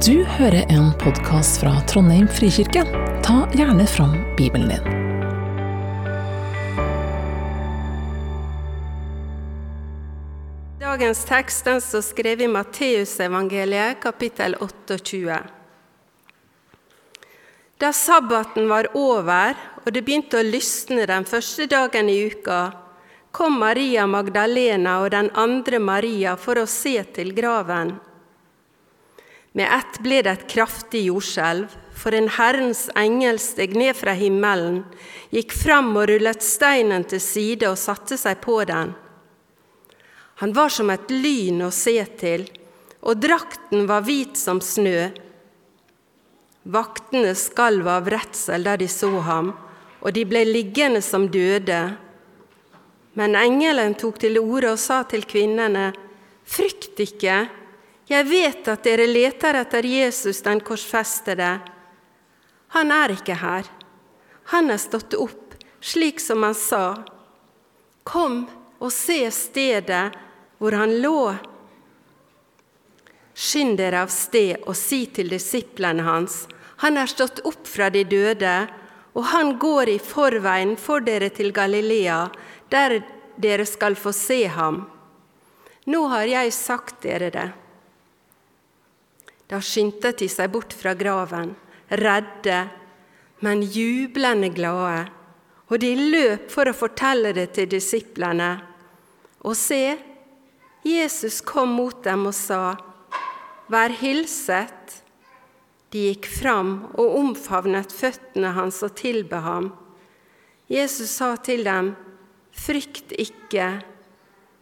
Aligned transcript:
Du 0.00 0.24
hører 0.24 0.64
en 0.72 0.86
podkast 0.96 1.58
fra 1.60 1.74
Trondheim 1.84 2.24
frikirke. 2.24 2.80
Ta 3.20 3.42
gjerne 3.52 3.84
fram 3.86 4.14
Bibelen 4.38 4.70
din. 4.70 4.84
Dagens 10.80 11.20
tekst 11.28 11.68
den 11.68 11.82
står 11.84 12.04
skrevet 12.06 12.46
i 12.46 12.48
Matteusevangeliet, 12.48 13.98
kapittel 14.00 14.56
28. 14.60 15.36
Da 17.76 17.90
sabbaten 17.92 18.70
var 18.70 18.88
over 18.96 19.60
og 19.82 19.90
det 19.92 20.04
begynte 20.06 20.40
å 20.40 20.46
lysne 20.46 21.04
den 21.10 21.28
første 21.28 21.66
dagen 21.68 22.08
i 22.08 22.16
uka, 22.32 22.62
kom 23.28 23.60
Maria 23.60 24.06
Magdalena 24.08 25.02
og 25.04 25.10
den 25.12 25.28
andre 25.36 25.82
Maria 25.84 26.38
for 26.40 26.62
å 26.62 26.64
se 26.64 26.96
til 27.12 27.34
graven. 27.36 27.92
Med 29.52 29.68
ett 29.68 29.98
ble 30.00 30.22
det 30.24 30.32
et 30.32 30.48
kraftig 30.48 31.04
jordskjelv, 31.10 31.68
for 31.92 32.16
en 32.16 32.30
Herrens 32.32 32.86
engel 32.98 33.38
steg 33.38 33.76
ned 33.76 33.94
fra 33.98 34.14
himmelen, 34.16 34.80
gikk 35.30 35.52
fram 35.54 35.92
og 35.92 36.08
rullet 36.08 36.42
steinen 36.42 37.04
til 37.08 37.20
side 37.20 37.68
og 37.68 37.78
satte 37.78 38.16
seg 38.18 38.40
på 38.42 38.56
den. 38.68 38.94
Han 40.40 40.54
var 40.56 40.72
som 40.72 40.90
et 40.90 41.12
lyn 41.12 41.60
å 41.62 41.70
se 41.70 41.98
til, 42.18 42.48
og 43.04 43.20
drakten 43.20 43.84
var 43.90 44.06
hvit 44.06 44.40
som 44.40 44.62
snø. 44.64 45.10
Vaktene 46.72 47.34
skalv 47.38 47.90
av 47.90 48.08
redsel 48.10 48.64
der 48.66 48.80
de 48.80 48.88
så 48.90 49.10
ham, 49.26 49.52
og 50.02 50.14
de 50.16 50.24
ble 50.26 50.42
liggende 50.48 51.02
som 51.04 51.28
døde. 51.30 51.82
Men 53.18 53.36
engelen 53.36 53.94
tok 54.00 54.18
til 54.22 54.40
orde 54.40 54.72
og 54.72 54.80
sa 54.80 55.02
til 55.06 55.26
kvinnene, 55.28 55.92
Frykt 56.42 56.98
ikke, 56.98 57.44
jeg 58.12 58.28
vet 58.28 58.68
at 58.68 58.84
dere 58.84 59.06
leter 59.08 59.56
etter 59.62 59.86
Jesus 59.86 60.42
den 60.44 60.60
korsfestede. 60.64 61.52
Han 62.76 62.92
er 62.92 63.14
ikke 63.14 63.36
her. 63.40 63.68
Han 64.52 64.70
er 64.72 64.80
stått 64.80 65.14
opp, 65.14 65.54
slik 65.80 66.20
som 66.20 66.42
han 66.42 66.56
sa. 66.56 66.84
Kom 68.04 68.44
og 68.82 68.90
se 68.92 69.24
stedet 69.30 70.04
hvor 70.58 70.74
han 70.78 70.96
lå. 71.02 71.34
Skynd 73.34 73.78
dere 73.80 74.02
av 74.04 74.10
sted 74.12 74.66
og 74.66 74.76
si 74.76 75.06
til 75.14 75.30
disiplene 75.32 76.04
hans, 76.04 76.44
han 76.82 76.98
er 76.98 77.08
stått 77.10 77.40
opp 77.46 77.68
fra 77.70 77.88
de 77.94 78.02
døde, 78.04 78.56
og 79.14 79.24
han 79.30 79.56
går 79.62 79.92
i 79.92 79.98
forveien 80.02 80.74
for 80.80 81.04
dere 81.04 81.28
til 81.30 81.52
Galilea, 81.54 82.26
der 82.72 82.98
dere 83.36 83.66
skal 83.68 83.94
få 83.96 84.12
se 84.16 84.42
ham. 84.50 84.82
Nå 85.86 86.06
har 86.10 86.26
jeg 86.30 86.54
sagt 86.56 87.02
dere 87.06 87.30
det. 87.30 87.48
Da 89.52 89.58
skyndte 89.60 90.14
de 90.16 90.30
seg 90.32 90.48
bort 90.54 90.72
fra 90.72 90.94
graven, 90.96 91.50
redde, 92.00 92.60
men 93.44 93.60
jublende 93.60 94.48
glade, 94.54 95.10
og 95.68 95.82
de 95.82 95.90
løp 95.92 96.48
for 96.52 96.70
å 96.70 96.76
fortelle 96.76 97.34
det 97.36 97.50
til 97.58 97.68
disiplene. 97.74 98.54
Og 99.44 99.52
se, 99.58 99.98
Jesus 100.88 101.42
kom 101.44 101.76
mot 101.76 102.00
dem 102.04 102.24
og 102.30 102.36
sa, 102.36 102.62
Vær 103.72 103.92
hilset. 104.00 104.98
De 105.92 106.08
gikk 106.08 106.26
fram 106.32 106.74
og 106.96 107.14
omfavnet 107.20 107.92
føttene 107.92 108.54
hans 108.56 108.80
og 108.84 108.96
tilbe 108.96 109.38
ham. 109.44 109.70
Jesus 110.72 111.12
sa 111.20 111.34
til 111.36 111.64
dem, 111.68 111.92
Frykt 112.52 113.12
ikke. 113.20 113.82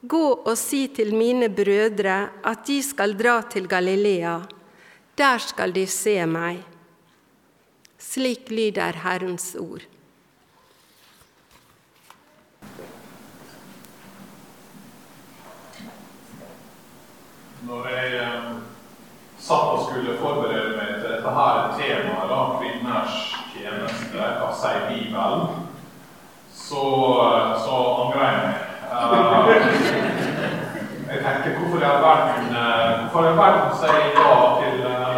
Gå 0.02 0.24
og 0.34 0.54
si 0.58 0.88
til 0.94 1.14
mine 1.14 1.50
brødre 1.50 2.22
at 2.46 2.64
de 2.66 2.82
skal 2.82 3.14
dra 3.18 3.40
til 3.50 3.70
Galilea. 3.70 4.40
Der 5.20 5.38
skal 5.38 5.74
de 5.74 5.86
se 5.86 6.26
meg. 6.26 6.62
Slik 7.98 8.48
lyder 8.50 8.96
Herrens 9.02 9.56
ord. 9.60 9.82
Når 17.68 17.88
jeg 17.88 18.14
eh, 18.16 18.46
satt 19.38 19.74
og 19.74 19.84
skulle 19.90 20.16
forberede 20.22 20.72
meg 20.78 20.94
til 21.02 21.12
dette 21.12 21.34
her 21.36 21.68
temaet, 21.76 22.32
da, 22.32 22.40
kvinners 22.56 23.20
tjeneste, 23.52 24.16
hva 24.16 24.48
sier 24.62 24.88
Bibelen, 24.88 25.68
så, 26.48 26.86
eh, 27.26 27.52
så 27.66 27.82
angrer 28.06 28.24
jeg 28.30 28.40
meg. 28.46 28.56
Uh, 28.90 29.52
jeg 31.12 31.22
tenker 31.28 31.58
hvorfor 31.58 31.78
i 31.78 31.90
all 31.92 32.02
verden 32.08 32.50
eh, 32.56 32.90
sier 33.84 34.04
ja 34.16 34.34
til 34.62 35.09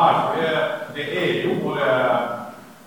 her? 0.00 0.20
For 0.24 0.40
det, 0.40 0.52
det 0.96 1.06
er 1.22 1.30
jo 1.44 1.58
både 1.62 1.90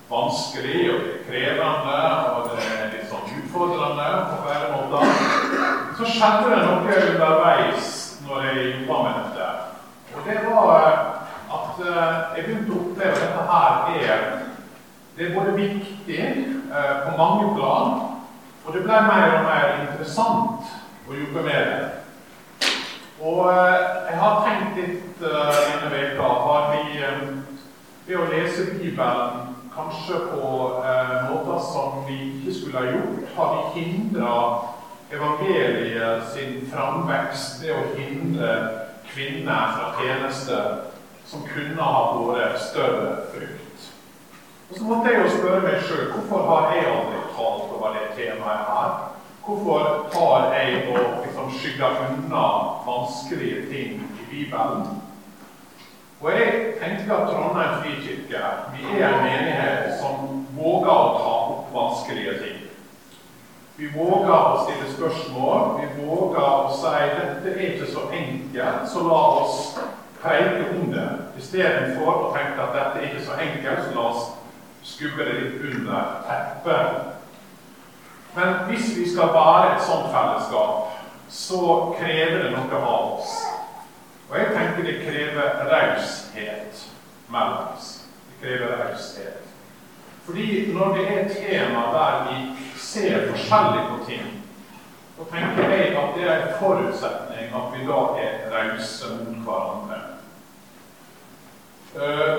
vanskelig 0.10 0.82
og 0.94 1.06
krevende 1.28 2.02
og 2.34 2.50
det 2.52 2.66
er 2.66 2.92
litt 2.94 3.08
sånn 3.12 3.32
utfordrende 3.42 4.10
på 4.30 4.42
flere 4.46 4.68
måter. 4.76 5.24
Så 5.98 6.12
skjedde 6.14 6.52
det 6.54 6.60
noe 6.66 7.00
underveis 7.12 7.96
når 8.28 8.50
jeg 8.50 8.68
jobba 8.74 9.00
med 9.04 9.18
dette. 9.24 9.50
Og 10.16 10.28
det 10.28 10.38
var 10.48 10.86
at 11.58 11.82
jeg 12.36 12.46
begynte 12.46 12.76
å 12.76 12.84
oppleve 12.84 13.16
at 13.16 13.24
dette 13.24 13.48
her 13.52 13.98
er 14.04 14.28
det 15.18 15.26
er 15.28 15.34
både 15.34 15.58
viktig 15.58 16.20
eh, 16.20 16.96
på 17.06 17.18
mange 17.18 17.56
plan, 17.56 18.02
og 18.66 18.74
det 18.74 18.84
ble 18.84 18.98
mer 19.08 19.32
og 19.40 19.46
mer 19.48 19.80
interessant 19.82 20.68
å 21.10 21.16
jobbe 21.18 21.46
med 21.48 21.72
det. 21.72 22.68
Og 23.26 23.40
eh, 23.50 23.88
jeg 24.12 24.20
har 24.22 24.44
tenkt 24.46 24.78
litt 24.78 25.07
eh, 25.22 25.60
denne 25.68 25.92
veka, 25.92 26.22
har 26.48 26.72
vi 26.76 27.02
eh, 27.02 27.22
ved 28.08 28.18
å 28.20 28.28
lese 28.32 28.72
Bibelen 28.78 29.54
kanskje 29.76 30.20
på 30.32 30.48
eh, 30.86 31.16
måter 31.30 31.62
som 31.72 32.04
vi 32.08 32.18
ikke 32.40 32.54
skulle 32.56 32.82
ha 32.82 32.92
gjort, 32.92 33.32
har 33.36 33.56
vi 33.56 33.82
hindra 33.82 34.34
evangeliet 35.12 36.28
sin 36.34 36.62
framvekst 36.72 37.62
ved 37.64 37.76
å 37.76 37.96
hindre 37.96 38.52
kvinner 39.08 39.76
fra 39.76 39.92
tjeneste 40.02 40.62
som 41.28 41.44
kunne 41.48 41.84
ha 41.84 42.02
vært 42.28 42.60
større 42.64 43.14
frukt. 43.34 43.90
Og 44.70 44.78
så 44.78 44.84
måtte 44.84 45.12
jeg 45.12 45.24
jo 45.24 45.36
spørre 45.38 45.64
meg 45.64 45.84
sjøl 45.88 46.10
hvorfor 46.12 46.48
har 46.50 46.74
jeg 46.76 46.90
aldri 46.92 47.22
talt 47.36 47.76
over 47.78 47.96
det 47.96 48.08
temaet 48.18 48.72
her? 48.72 48.96
Hvorfor 49.48 50.10
tar 50.12 50.50
jeg 50.58 50.82
og 50.92 51.22
liksom 51.24 51.52
skygger 51.56 52.02
unna 52.10 52.48
vanskelige 52.88 53.62
ting 53.72 54.02
i 54.04 54.26
Bibelen? 54.32 55.07
Og 56.22 56.32
jeg 56.32 56.54
tenker 56.82 57.14
at 57.14 57.28
Trondheim 57.30 57.82
frikirke 57.84 58.40
vi 58.74 58.86
er 58.98 59.10
en 59.10 59.26
menighet 59.26 60.00
som 60.00 60.46
våger 60.58 60.90
å 60.90 61.18
ta 61.20 61.34
opp 61.52 61.68
vanskelige 61.76 62.40
ting. 62.42 62.64
Vi 63.78 63.92
våger 63.94 64.34
å 64.34 64.64
stille 64.64 64.88
spørsmål. 64.96 65.76
Vi 65.82 66.06
våger 66.08 66.42
å 66.42 66.72
si 66.74 66.94
dette 67.20 67.52
er 67.54 67.68
ikke 67.68 67.92
så 67.92 68.08
enkelt, 68.10 68.90
så 68.90 69.04
la 69.06 69.20
oss 69.44 69.60
preike 70.22 70.72
om 70.74 70.90
det. 70.96 71.06
Istedenfor 71.38 72.10
å 72.24 72.32
tenke 72.34 72.66
at 72.66 72.74
dette 72.74 73.04
er 73.04 73.12
ikke 73.12 73.28
så 73.28 73.38
enkelt, 73.38 73.84
så 73.86 73.94
la 74.00 74.08
oss 74.10 74.32
skubbe 74.88 75.28
det 75.28 75.38
litt 75.38 75.68
under 75.70 76.18
teppet. 76.26 77.14
Men 78.34 78.58
hvis 78.72 78.90
vi 78.98 79.06
skal 79.10 79.30
være 79.34 79.76
et 79.76 79.86
sånt 79.86 80.10
fellesskap, 80.14 80.98
så 81.30 81.62
krever 82.00 82.44
det 82.44 82.52
noe 82.56 82.82
av 82.82 83.14
oss. 83.20 83.38
Og 84.30 84.38
jeg 84.38 84.48
tenker 84.54 84.84
det 84.84 85.02
krever 85.06 85.62
raushet 85.72 86.88
mellom 87.30 87.76
oss. 87.76 88.08
Det 88.28 88.40
krever 88.42 88.74
raushet. 88.84 89.44
Fordi 90.26 90.74
når 90.74 90.96
det 90.96 91.06
er 91.08 91.30
tema 91.34 91.82
der 91.94 92.28
vi 92.28 92.40
ser 92.78 93.30
forskjellig 93.30 93.84
på 93.90 94.06
ting, 94.10 94.44
så 95.18 95.24
tenker 95.32 95.70
jeg 95.70 95.96
at 95.98 96.16
det 96.16 96.28
er 96.28 96.42
en 96.42 96.58
forutsetning 96.60 97.56
at 97.56 97.72
vi 97.74 97.86
da 97.88 98.02
er 98.26 98.34
rause 98.52 99.14
mot 99.14 99.38
hverandre. 99.46 100.02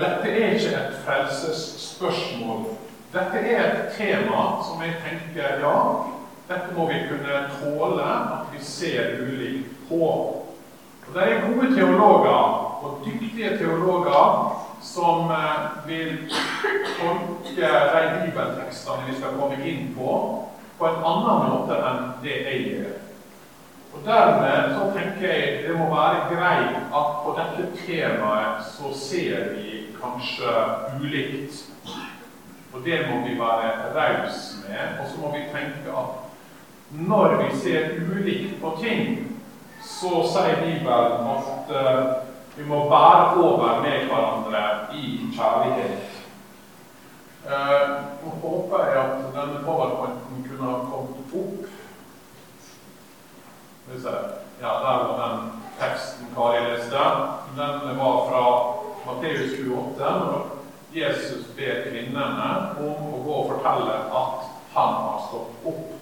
Dette 0.00 0.30
er 0.30 0.52
ikke 0.54 0.76
et 0.76 1.00
frelsesspørsmål. 1.06 2.66
Dette 3.12 3.38
er 3.38 3.64
et 3.64 3.96
tema 3.96 4.42
som 4.66 4.82
jeg 4.84 4.94
tenker 5.06 5.64
ja, 5.64 5.78
dette 6.48 6.76
må 6.76 6.86
vi 6.92 7.00
kunne 7.08 7.40
tåle 7.56 8.04
at 8.04 8.52
vi 8.52 8.64
ser 8.64 9.16
ulikt 9.24 9.88
på. 9.88 10.37
Og 11.08 11.14
Det 11.14 11.32
er 11.32 11.40
gode 11.54 11.74
teologer 11.76 12.38
og 12.84 13.00
dyktige 13.04 13.58
teologer 13.58 14.64
som 14.80 15.30
vil 15.86 16.34
tolke 17.00 17.70
de 17.94 18.20
bibeltekstene 18.24 19.06
vi 19.08 19.16
skal 19.16 19.38
komme 19.40 19.56
inn 19.64 19.94
på, 19.96 20.16
på 20.78 20.86
en 20.86 21.06
annen 21.10 21.48
måte 21.48 21.78
enn 21.80 22.10
det 22.22 22.34
jeg 22.44 22.60
gjør. 22.66 22.90
Og 23.94 24.04
Dermed 24.04 24.74
så 24.76 24.90
tenker 24.98 25.32
jeg 25.32 25.64
det 25.64 25.78
må 25.78 25.88
være 25.94 26.28
greit 26.34 26.76
at 27.00 27.16
på 27.24 27.34
dette 27.38 27.70
temaet 27.86 28.68
så 28.68 28.92
ser 28.92 29.48
vi 29.56 29.88
kanskje 29.96 30.52
ulikt. 31.00 31.64
Og 32.72 32.84
det 32.84 33.00
må 33.08 33.24
vi 33.24 33.38
være 33.40 33.72
rause 33.96 34.60
med. 34.68 35.00
Og 35.00 35.08
så 35.08 35.20
må 35.24 35.32
vi 35.32 35.48
tenke 35.56 35.88
at 35.88 36.28
når 36.90 37.42
vi 37.42 37.56
ser 37.56 37.96
ulikt 38.12 38.60
på 38.60 38.76
ting, 38.82 39.37
så 39.88 40.22
sier 40.28 40.60
Bibelen 40.62 41.28
at 41.34 41.72
uh, 41.72 42.04
Vi 42.58 42.64
må 42.66 42.84
bære 42.90 43.34
over 43.38 43.80
med 43.82 44.06
hverandre 44.10 44.62
i 44.92 45.20
kjærlighet. 45.36 46.08
Eh, 47.46 47.90
Nå 48.22 48.30
håper 48.42 48.84
jeg 48.84 48.98
at 48.98 49.28
denne 49.36 49.60
powerpointen 49.64 50.42
kunne 50.48 50.70
ha 50.70 50.78
kommet 50.90 51.36
opp. 51.40 51.68
Ja, 54.60 54.72
der 54.84 54.96
var 55.04 55.14
den 55.22 55.62
teksten 55.80 56.26
Kari 56.34 56.60
leste. 56.66 57.04
Den 57.56 57.98
var 57.98 58.16
fra 58.28 58.42
Matteus 59.06 59.50
28. 59.52 59.98
når 59.98 60.46
Jesus 60.92 61.46
ber 61.56 61.86
kvinnene 61.90 62.50
om 62.80 63.08
å 63.14 63.22
gå 63.24 63.38
og 63.38 63.48
fortelle 63.54 63.96
at 64.22 64.50
han 64.74 64.98
har 65.06 65.24
stått 65.28 65.70
opp. 65.72 65.94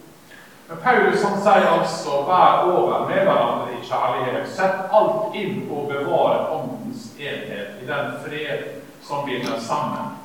Men 0.69 0.83
Paulus 0.83 1.23
han 1.23 1.39
sier 1.43 1.69
altså 1.79 2.23
'vær 2.27 2.67
over 2.75 3.07
med 3.09 3.23
hverandre 3.27 3.56
kjærlighet'. 3.89 4.49
Sett 4.57 4.93
alt 4.93 5.35
inn 5.35 5.69
på 5.69 5.83
å 5.83 5.89
bevare 5.89 6.51
åndens 6.55 7.13
enhet 7.19 7.83
i 7.83 7.87
den 7.87 8.13
fred 8.25 8.65
som 9.03 9.27
binder 9.27 9.61
sammen. 9.61 10.17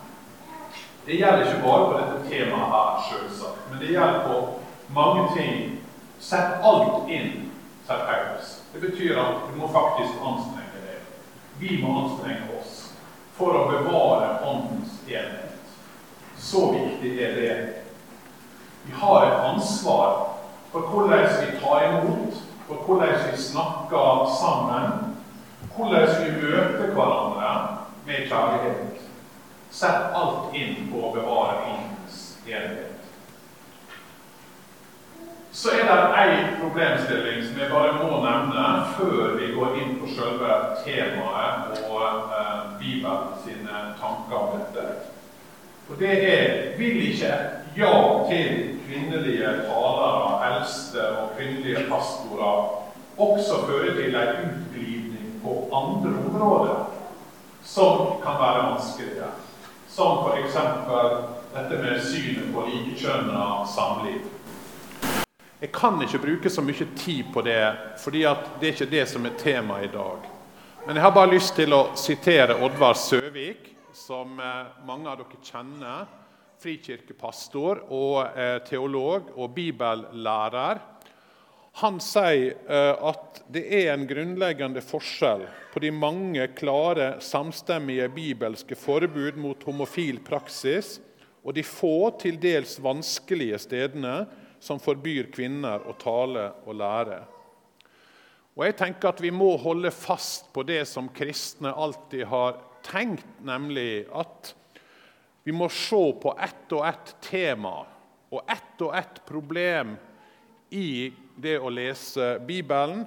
Det 1.06 1.18
gjelder 1.18 1.46
ikke 1.46 1.68
bare 1.68 1.86
på 1.86 1.98
dette 1.98 2.30
temaet 2.30 2.74
her, 2.74 3.04
selvsagt, 3.10 3.70
men 3.70 3.80
det 3.80 3.94
gjelder 3.94 4.20
på 4.28 4.40
mange 4.94 5.28
ting. 5.36 5.78
Sett 6.20 6.62
alt 6.64 7.10
inn, 7.10 7.50
sier 7.88 8.04
Paulus. 8.06 8.58
Det 8.74 8.82
betyr 8.82 9.18
at 9.18 9.48
du 9.50 9.58
må 9.58 9.68
faktisk 9.74 10.22
anstrenge 10.22 10.84
deg. 10.86 11.00
Vi 11.60 11.80
må 11.82 11.96
anstrenge 12.04 12.60
oss 12.60 12.92
for 13.38 13.58
å 13.58 13.64
bevare 13.72 14.36
åndens 14.46 15.00
enhet. 15.10 15.58
Så 16.38 16.68
viktig 16.76 17.16
er 17.22 17.36
det. 17.40 17.56
Vi 18.86 18.94
har 19.02 19.26
et 19.26 19.44
ansvar 19.50 20.38
for 20.72 20.94
hvordan 20.94 21.26
vi 21.42 21.60
tar 21.60 21.88
imot, 21.90 22.38
for 22.72 22.96
hvordan 22.96 23.32
vi 23.32 23.38
snakker 23.38 24.30
sammen, 24.42 25.16
hvordan 25.76 26.08
vi 26.20 26.32
møter 26.42 26.94
hverandre 26.94 27.78
med 28.06 28.16
kjærlighet. 28.16 29.02
Sett 29.72 30.16
alt 30.16 30.56
inn 30.56 30.88
på 30.92 31.04
å 31.08 31.12
bevare 31.16 31.68
ens 31.72 32.22
enhet. 32.48 32.88
Så 35.52 35.74
er 35.76 35.84
det 35.84 35.98
ei 36.16 36.36
problemstilling 36.62 37.42
som 37.44 37.60
jeg 37.60 37.72
bare 37.72 37.98
må 38.00 38.22
nevne 38.24 38.68
før 38.96 39.36
vi 39.40 39.52
går 39.56 39.80
inn 39.82 39.98
på 40.00 40.12
selve 40.16 40.60
temaet 40.86 41.82
og 41.90 42.32
eh, 42.38 42.62
Bibelen 42.80 43.34
sine 43.44 43.82
tanker 44.00 44.38
om 44.38 44.62
dette. 44.62 44.86
Og 45.92 46.00
det 46.00 46.34
er 46.34 46.78
vil 46.78 47.12
ikke 47.12 47.34
ja 47.78 47.96
til 48.30 48.78
kvinnelige 48.88 49.48
talere, 49.68 50.38
eldste 50.48 51.08
og 51.18 51.30
kvinnelige 51.38 51.84
pastorer 51.90 52.78
også 53.18 53.66
føre 53.68 53.96
til 53.96 54.16
en 54.16 54.30
utglidning 54.48 55.42
på 55.44 55.70
andre 55.76 56.14
områder 56.30 56.92
som 57.64 57.98
kan 58.24 58.40
være 58.40 58.72
vanskelige? 58.72 59.28
Som 59.88 60.18
f.eks. 60.28 60.56
dette 61.56 61.84
med 61.84 62.00
synet 62.02 62.54
på 62.54 62.64
likekjønna 62.70 63.66
samliv. 63.76 64.22
Jeg 65.62 65.72
kan 65.72 66.02
ikke 66.02 66.20
bruke 66.20 66.50
så 66.50 66.62
mye 66.62 66.88
tid 66.98 67.24
på 67.34 67.42
det, 67.42 67.74
fordi 68.04 68.20
det 68.62 68.68
er 68.68 68.72
ikke 68.72 68.92
det 68.92 69.10
som 69.10 69.26
er 69.26 69.36
temaet 69.38 69.84
i 69.84 69.92
dag. 69.94 70.32
Men 70.88 70.96
jeg 70.96 71.04
har 71.04 71.12
bare 71.12 71.34
lyst 71.34 71.56
til 71.56 71.74
å 71.74 71.90
sitere 71.96 72.56
Oddvar 72.64 72.94
Søvik, 72.94 73.71
som 73.94 74.40
eh, 74.40 74.72
mange 74.88 75.10
av 75.10 75.22
dere 75.22 75.42
kjenner. 75.44 76.10
Frikirkepastor 76.62 77.86
og 77.90 78.38
eh, 78.38 78.60
teolog 78.68 79.32
og 79.34 79.54
bibellærer. 79.56 80.82
Han 81.80 82.02
sier 82.04 82.58
eh, 82.68 82.94
at 83.08 83.42
det 83.52 83.64
er 83.80 83.94
en 83.94 84.06
grunnleggende 84.10 84.84
forskjell 84.84 85.48
på 85.72 85.82
de 85.84 85.92
mange 85.96 86.50
klare, 86.58 87.16
samstemmige 87.24 88.10
bibelske 88.14 88.78
forbud 88.78 89.40
mot 89.40 89.64
homofil 89.66 90.20
praksis 90.26 91.00
og 91.42 91.56
de 91.58 91.64
få, 91.66 92.12
til 92.22 92.38
dels 92.38 92.76
vanskelige 92.84 93.58
stedene 93.64 94.26
som 94.62 94.82
forbyr 94.82 95.32
kvinner 95.34 95.88
å 95.90 95.96
tale 95.98 96.52
og 96.68 96.76
lære. 96.78 97.22
Og 98.58 98.66
jeg 98.68 98.76
tenker 98.78 99.10
at 99.10 99.22
Vi 99.24 99.32
må 99.34 99.56
holde 99.58 99.90
fast 99.96 100.52
på 100.54 100.64
det 100.68 100.84
som 100.90 101.10
kristne 101.10 101.72
alltid 101.72 102.28
har 102.30 102.60
tenkt, 102.86 103.28
nemlig 103.42 104.06
at 104.14 104.54
vi 105.44 105.54
må 105.56 105.70
se 105.74 106.02
på 106.22 106.36
ett 106.40 106.74
og 106.76 106.86
ett 106.88 107.16
tema 107.26 107.74
og 108.32 108.52
ett 108.52 108.82
og 108.82 108.96
ett 108.96 109.22
problem 109.26 109.96
i 110.70 111.12
det 111.36 111.58
å 111.60 111.72
lese 111.74 112.38
Bibelen, 112.48 113.04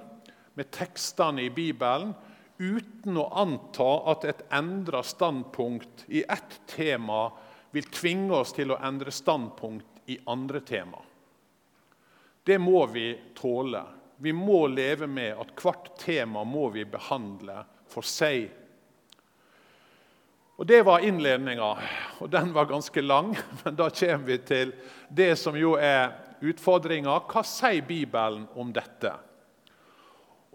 med 0.53 0.71
tekstene 0.71 1.47
i 1.47 1.49
Bibelen, 1.49 2.13
uten 2.57 3.17
å 3.19 3.25
anta 3.41 3.87
at 4.11 4.27
et 4.29 4.43
endra 4.53 5.01
standpunkt 5.03 6.05
i 6.07 6.23
ett 6.23 6.59
tema 6.71 7.27
vil 7.75 7.89
tvinge 7.91 8.37
oss 8.37 8.53
til 8.55 8.71
å 8.71 8.79
endre 8.79 9.11
standpunkt 9.11 10.05
i 10.11 10.19
andre 10.31 10.61
tema. 10.63 11.01
Det 12.45 12.59
må 12.61 12.85
vi 12.93 13.09
tåle. 13.35 13.81
Vi 14.17 14.31
må 14.31 14.67
leve 14.71 15.09
med 15.11 15.33
at 15.41 15.51
hvert 15.59 15.89
tema 15.99 16.45
må 16.47 16.69
vi 16.71 16.85
behandle 16.87 17.63
for 17.91 18.05
seg. 18.05 18.47
Og 20.55 20.65
Det 20.65 20.81
var 20.87 21.03
innledninga, 21.03 21.77
og 22.23 22.29
den 22.31 22.53
var 22.55 22.65
ganske 22.65 23.01
lang. 23.01 23.33
Men 23.63 23.75
da 23.75 23.89
kommer 23.89 24.25
vi 24.25 24.37
til 24.37 24.71
det 25.09 25.33
som 25.39 25.55
jo 25.59 25.73
er 25.75 26.13
utfordringa. 26.39 27.17
Hva 27.27 27.43
sier 27.43 27.83
Bibelen 27.83 28.45
om 28.55 28.71
dette? 28.73 29.11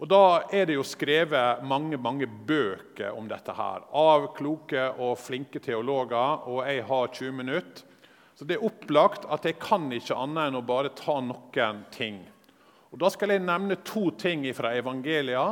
Og 0.01 0.09
Da 0.09 0.41
er 0.49 0.65
det 0.65 0.79
jo 0.79 0.83
skrevet 0.87 1.61
mange 1.61 1.99
mange 2.01 2.25
bøker 2.25 3.13
om 3.13 3.27
dette 3.29 3.53
her, 3.53 3.85
av 3.93 4.31
kloke 4.33 4.87
og 4.97 5.19
flinke 5.21 5.61
teologer. 5.61 6.47
og 6.49 6.65
Jeg 6.65 6.83
har 6.83 7.07
20 7.07 7.31
minutter. 7.31 7.85
Så 8.33 8.45
det 8.45 8.57
er 8.57 8.65
opplagt 8.65 9.27
at 9.29 9.45
jeg 9.45 9.59
kan 9.61 9.85
ikke 9.93 10.17
annet 10.17 10.49
enn 10.49 10.57
å 10.57 10.65
bare 10.65 10.89
ta 10.97 11.19
noen 11.21 11.85
ting. 11.91 12.25
Og 12.91 12.97
Da 12.97 13.09
skal 13.09 13.29
jeg 13.29 13.45
nevne 13.45 13.77
to 13.85 14.09
ting 14.17 14.49
fra 14.55 14.73
evangelia, 14.73 15.45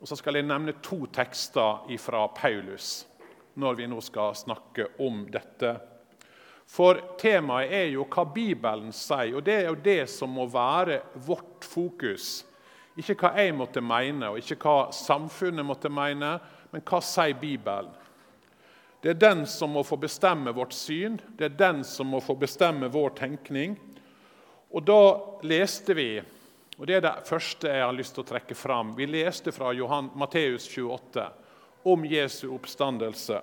og 0.00 0.08
så 0.08 0.16
skal 0.16 0.34
jeg 0.34 0.50
nevne 0.50 0.74
to 0.82 1.06
tekster 1.06 1.86
fra 1.98 2.26
Paulus 2.34 3.06
når 3.54 3.74
vi 3.80 3.88
nå 3.90 4.00
skal 4.04 4.36
snakke 4.36 4.86
om 5.02 5.24
dette. 5.32 5.74
For 6.72 7.00
temaet 7.20 7.72
er 7.74 7.90
jo 7.92 8.06
hva 8.08 8.24
Bibelen 8.32 8.92
sier, 8.96 9.34
og 9.36 9.44
det 9.44 9.58
er 9.58 9.66
jo 9.68 9.80
det 9.84 10.06
som 10.08 10.32
må 10.32 10.46
være 10.48 11.02
vårt 11.26 11.66
fokus. 11.68 12.46
Ikke 12.96 13.16
hva 13.20 13.32
jeg 13.40 13.56
måtte 13.56 13.82
mene, 13.84 14.30
og 14.30 14.40
ikke 14.40 14.60
hva 14.62 14.76
samfunnet 14.94 15.66
måtte 15.66 15.92
mene, 15.92 16.36
men 16.72 16.84
hva 16.88 17.00
sier 17.04 17.36
Bibelen? 17.40 17.92
Det 19.02 19.10
er 19.10 19.18
den 19.18 19.42
som 19.50 19.72
må 19.74 19.82
få 19.82 19.96
bestemme 19.98 20.52
vårt 20.54 20.76
syn, 20.76 21.16
det 21.36 21.48
er 21.48 21.56
den 21.58 21.80
som 21.84 22.06
må 22.12 22.20
få 22.22 22.36
bestemme 22.38 22.86
vår 22.92 23.16
tenkning. 23.18 23.74
Og 24.70 24.84
da 24.86 25.00
leste 25.42 25.96
vi, 25.98 26.22
og 26.78 26.86
det 26.86 27.00
er 27.00 27.04
det 27.04 27.26
første 27.26 27.68
jeg 27.68 27.82
har 27.82 27.96
lyst 27.96 28.14
til 28.16 28.22
å 28.22 28.30
trekke 28.30 28.54
fram 28.56 28.94
Vi 28.96 29.04
leste 29.10 29.52
fra 29.52 29.74
Matteus 30.16 30.64
28 30.70 31.26
om 31.88 32.04
Jesu 32.06 32.48
oppstandelse. 32.54 33.40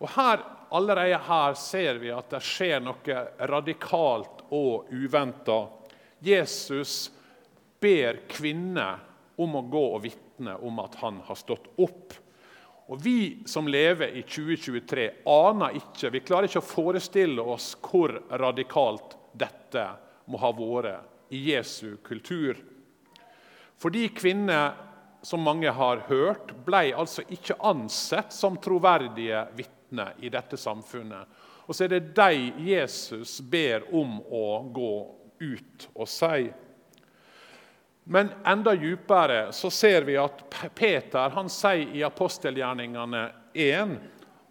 Og 0.00 0.08
her, 0.16 0.44
Allerede 0.70 1.18
her 1.26 1.54
ser 1.54 1.94
vi 1.98 2.12
at 2.14 2.30
det 2.30 2.38
skjer 2.46 2.82
noe 2.84 3.22
radikalt 3.50 4.44
og 4.54 4.90
uventa. 4.94 5.64
Jesus 6.22 7.08
ber 7.82 8.20
kvinner 8.30 9.00
om 9.40 9.56
å 9.58 9.64
gå 9.66 9.82
og 9.96 10.04
vitne 10.04 10.54
om 10.62 10.78
at 10.78 10.94
han 11.00 11.18
har 11.26 11.38
stått 11.38 11.66
opp. 11.82 12.14
Og 12.90 13.02
Vi 13.02 13.42
som 13.50 13.66
lever 13.70 14.14
i 14.14 14.22
2023, 14.22 15.08
aner 15.26 15.78
ikke, 15.78 16.10
vi 16.14 16.22
klarer 16.22 16.46
ikke 16.46 16.62
å 16.62 16.70
forestille 16.70 17.42
oss 17.42 17.72
hvor 17.82 18.14
radikalt 18.30 19.16
dette 19.34 19.88
må 20.30 20.38
ha 20.38 20.52
vært 20.54 21.34
i 21.34 21.42
Jesu 21.50 21.96
kultur. 22.02 22.58
Fordi 23.80 24.08
kvinner, 24.14 24.74
som 25.22 25.42
mange 25.44 25.70
har 25.70 26.04
hørt, 26.08 26.52
ble 26.64 26.90
altså 26.96 27.24
ikke 27.28 27.58
ansett 27.66 28.32
som 28.32 28.56
troverdige 28.62 29.44
vitner 29.56 30.16
i 30.20 30.32
dette 30.32 30.56
samfunnet. 30.60 31.28
Og 31.66 31.76
så 31.76 31.86
er 31.86 31.92
det 31.94 32.14
de 32.16 32.50
Jesus 32.66 33.38
ber 33.40 33.84
om 33.94 34.18
å 34.26 34.46
gå 34.74 34.94
ut 35.40 35.88
og 35.94 36.08
si. 36.10 36.48
Men 38.10 38.32
enda 38.48 38.74
dypere 38.74 39.52
så 39.54 39.70
ser 39.70 40.02
vi 40.08 40.16
at 40.18 40.42
Peter 40.74 41.30
han 41.36 41.50
sier 41.52 41.92
i 41.94 42.02
apostelgjerningene 42.02 43.28
1 43.54 43.94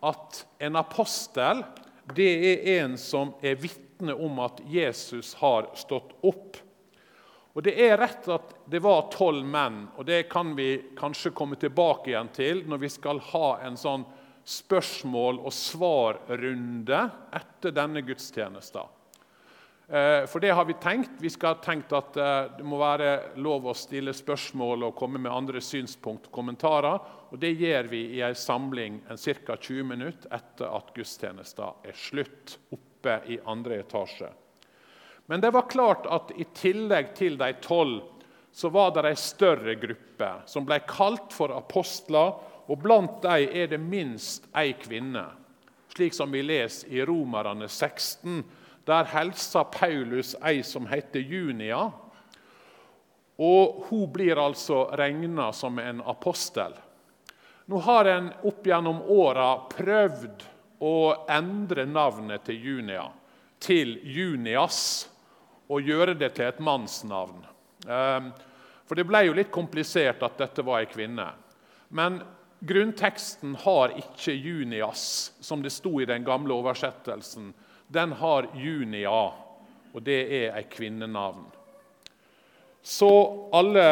at 0.06 0.44
en 0.64 0.80
apostel 0.80 1.66
det 2.16 2.30
er 2.54 2.70
en 2.80 2.96
som 2.98 3.34
er 3.44 3.60
vitne 3.60 4.16
om 4.16 4.40
at 4.46 4.62
Jesus 4.66 5.34
har 5.42 5.68
stått 5.78 6.16
opp. 6.26 6.58
Og 7.60 7.64
Det 7.64 7.74
er 7.76 7.98
rett 8.00 8.28
at 8.32 8.54
det 8.72 8.80
var 8.80 9.10
tolv 9.12 9.44
menn, 9.44 9.82
og 10.00 10.06
det 10.08 10.30
kan 10.32 10.54
vi 10.56 10.94
kanskje 10.96 11.34
komme 11.36 11.58
tilbake 11.60 12.14
igjen 12.14 12.30
til 12.32 12.62
når 12.64 12.80
vi 12.86 12.90
skal 12.94 13.20
ha 13.34 13.58
en 13.68 13.76
sånn 13.76 14.06
spørsmål- 14.48 15.42
og 15.44 15.52
svar-runde 15.52 17.02
etter 17.36 17.76
denne 17.76 18.06
gudstjenesten. 18.08 18.96
Eh, 19.92 20.24
for 20.32 20.40
det 20.40 20.56
har 20.56 20.66
vi 20.66 20.80
tenkt. 20.80 21.20
Vi 21.20 21.30
skal 21.30 21.58
ha 21.58 21.62
tenkt 21.62 21.92
at 21.92 22.16
eh, 22.16 22.48
det 22.58 22.64
må 22.64 22.80
være 22.80 23.36
lov 23.44 23.68
å 23.68 23.76
stille 23.76 24.16
spørsmål 24.16 24.88
og 24.88 24.96
komme 24.96 25.20
med 25.20 25.34
andre 25.34 25.60
synspunkt 25.60 26.32
og 26.32 26.40
kommentarer. 26.40 27.00
Og 27.28 27.44
det 27.44 27.58
gjør 27.60 27.92
vi 27.92 28.06
i 28.16 28.22
en 28.24 28.40
samling 28.40 29.02
en 29.10 29.20
ca. 29.20 29.60
20 29.60 29.84
minutter 29.84 30.32
etter 30.32 30.70
at 30.72 30.96
gudstjenesten 30.96 31.90
er 31.92 32.06
slutt, 32.08 32.56
oppe 32.72 33.20
i 33.28 33.44
andre 33.44 33.84
etasje. 33.84 34.32
Men 35.30 35.42
det 35.42 35.52
var 35.52 35.70
klart 35.70 36.08
at 36.10 36.32
i 36.42 36.46
tillegg 36.58 37.12
til 37.14 37.36
de 37.38 37.52
tolv 37.62 38.00
så 38.52 38.72
var 38.74 38.96
det 38.96 39.04
ei 39.12 39.18
større 39.22 39.76
gruppe 39.78 40.30
som 40.50 40.66
ble 40.66 40.80
kalt 40.90 41.36
for 41.38 41.54
apostler. 41.54 42.32
Og 42.66 42.82
blant 42.82 43.20
dem 43.22 43.46
er 43.54 43.70
det 43.70 43.78
minst 43.78 44.48
ei 44.58 44.72
kvinne, 44.82 45.28
slik 45.94 46.18
som 46.18 46.34
vi 46.34 46.42
leser 46.42 46.90
i 46.90 47.06
Romerne 47.06 47.70
16 47.70 48.42
der 48.90 49.06
helsa 49.12 49.68
Paulus 49.70 50.34
ei 50.42 50.64
som 50.66 50.90
heter 50.90 51.22
Junia. 51.22 51.84
Og 53.38 53.86
Hun 53.86 54.10
blir 54.10 54.42
altså 54.42 54.88
regna 54.98 55.52
som 55.54 55.78
en 55.78 56.02
apostel. 56.02 56.74
Nå 57.70 57.86
har 57.86 58.10
en 58.10 58.34
opp 58.50 58.66
gjennom 58.66 59.06
åra 59.06 59.52
prøvd 59.78 60.50
å 60.82 60.98
endre 61.30 61.86
navnet 61.86 62.50
til 62.50 62.66
Junia 62.66 63.06
til 63.60 64.00
Junias 64.04 65.10
og 65.70 65.86
gjøre 65.86 66.18
det 66.18 66.34
til 66.36 66.50
et 66.50 66.60
mannsnavn. 66.64 67.44
Ehm, 67.88 68.32
for 68.90 68.98
det 68.98 69.06
ble 69.08 69.24
jo 69.28 69.38
litt 69.38 69.52
komplisert 69.54 70.24
at 70.26 70.38
dette 70.42 70.66
var 70.66 70.82
ei 70.82 70.90
kvinne. 70.90 71.28
Men 71.94 72.20
grunnteksten 72.66 73.54
har 73.64 73.94
ikke 73.98 74.34
Junias, 74.34 75.34
som 75.40 75.62
det 75.62 75.72
sto 75.74 76.00
i 76.02 76.10
den 76.10 76.26
gamle 76.28 76.58
oversettelsen 76.58 77.54
den 77.90 78.12
har 78.14 78.46
Junia, 78.54 79.32
og 79.94 80.04
det 80.06 80.20
er 80.30 80.58
ei 80.60 80.66
kvinnenavn. 80.70 81.48
Så 82.86 83.10
alle 83.54 83.86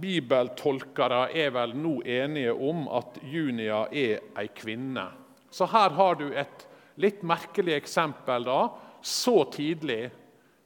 bibeltolkere 0.00 1.30
er 1.32 1.48
vel 1.54 1.72
nå 1.76 1.94
enige 2.04 2.52
om 2.52 2.84
at 3.00 3.16
Junia 3.24 3.86
er 3.88 4.20
ei 4.38 4.50
kvinne. 4.54 5.06
Så 5.50 5.66
her 5.72 5.96
har 5.96 6.20
du 6.20 6.28
et 6.36 6.66
litt 7.00 7.24
merkelig 7.26 7.78
eksempel, 7.78 8.44
da, 8.44 8.60
så 9.00 9.42
tidlig, 9.50 10.10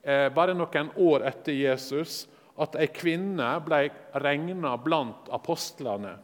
bare 0.04 0.54
noen 0.54 0.90
år 1.00 1.24
etter 1.30 1.56
Jesus, 1.56 2.24
at 2.60 2.76
ei 2.78 2.90
kvinne 2.94 3.48
ble 3.66 3.88
regna 4.22 4.76
blant 4.78 5.30
apostlene. 5.34 6.14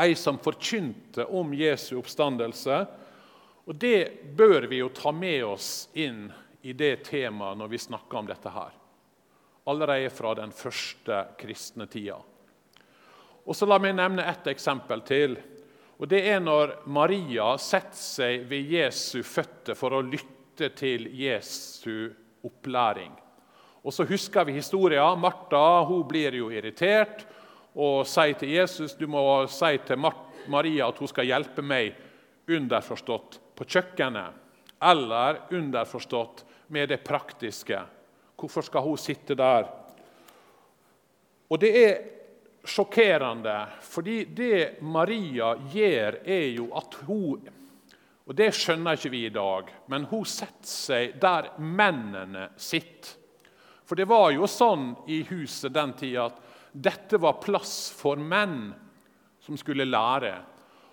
Ei 0.00 0.14
som 0.18 0.38
forkynte 0.42 1.24
om 1.24 1.54
Jesu 1.54 1.96
oppstandelse, 2.00 2.80
og 3.70 3.76
Det 3.76 4.34
bør 4.34 4.66
vi 4.66 4.80
jo 4.80 4.88
ta 4.88 5.12
med 5.12 5.44
oss 5.44 5.88
inn 5.94 6.24
i 6.62 6.72
det 6.72 7.04
temaet 7.06 7.58
når 7.58 7.68
vi 7.70 7.78
snakker 7.78 8.18
om 8.18 8.26
dette 8.26 8.50
her. 8.50 8.72
Allerede 9.70 10.10
fra 10.10 10.34
den 10.34 10.50
første 10.50 11.20
kristne 11.38 11.86
tida. 11.86 12.16
Og 13.46 13.56
så 13.56 13.68
La 13.68 13.78
meg 13.78 13.94
nevne 13.94 14.26
ett 14.26 14.48
eksempel 14.50 15.04
til. 15.06 15.36
Og 16.00 16.08
Det 16.08 16.22
er 16.32 16.40
når 16.40 16.80
Maria 16.86 17.52
setter 17.58 18.00
seg 18.00 18.48
ved 18.50 18.72
Jesu 18.72 19.22
føtter 19.22 19.78
for 19.78 19.94
å 19.94 20.02
lytte 20.02 20.72
til 20.74 21.06
Jesu 21.14 22.10
opplæring. 22.46 23.12
Og 23.84 23.94
så 23.94 24.04
husker 24.04 24.44
vi 24.44 24.58
historien. 24.58 25.20
Martha 25.20 25.82
hun 25.88 26.04
blir 26.08 26.34
jo 26.36 26.50
irritert 26.52 27.24
og 27.74 28.06
sier 28.08 28.36
til 28.38 28.52
Jesus 28.56 28.96
du 28.98 29.06
må 29.08 29.22
si 29.48 29.76
til 29.86 30.00
Maria 30.50 30.88
at 30.88 30.98
hun 30.98 31.08
skal 31.08 31.28
hjelpe 31.28 31.62
meg, 31.62 31.94
underforstått 32.50 33.38
på 33.54 33.66
kjøkkenet, 33.68 34.38
eller 34.82 35.44
underforstått 35.54 36.44
med 36.74 36.88
det 36.90 37.02
praktiske. 37.04 37.78
Hvorfor 38.40 38.64
skal 38.66 38.84
hun 38.88 38.98
sitte 38.98 39.36
der? 39.38 39.68
Og 41.50 41.60
det 41.60 41.70
er 41.76 41.94
sjokkerende, 42.64 43.54
fordi 43.82 44.24
det 44.24 44.82
Maria 44.82 45.54
gjør, 45.72 46.20
er 46.24 46.46
jo 46.56 46.68
at 46.78 46.96
hun 47.06 47.48
og 48.30 48.36
Det 48.38 48.52
skjønner 48.54 48.94
ikke 48.94 49.10
vi 49.10 49.24
i 49.26 49.32
dag, 49.34 49.70
men 49.90 50.04
hun 50.06 50.22
setter 50.22 50.70
seg 50.70 51.16
der 51.18 51.48
mennene 51.58 52.44
sitter. 52.54 53.16
For 53.82 53.98
det 53.98 54.06
var 54.06 54.28
jo 54.30 54.46
sånn 54.46 54.92
i 55.10 55.24
huset 55.32 55.74
den 55.74 55.96
tida 55.98 56.28
at 56.28 56.36
dette 56.70 57.18
var 57.18 57.40
plass 57.42 57.88
for 57.90 58.20
menn 58.22 58.68
som 59.42 59.58
skulle 59.58 59.88
lære. 59.88 60.30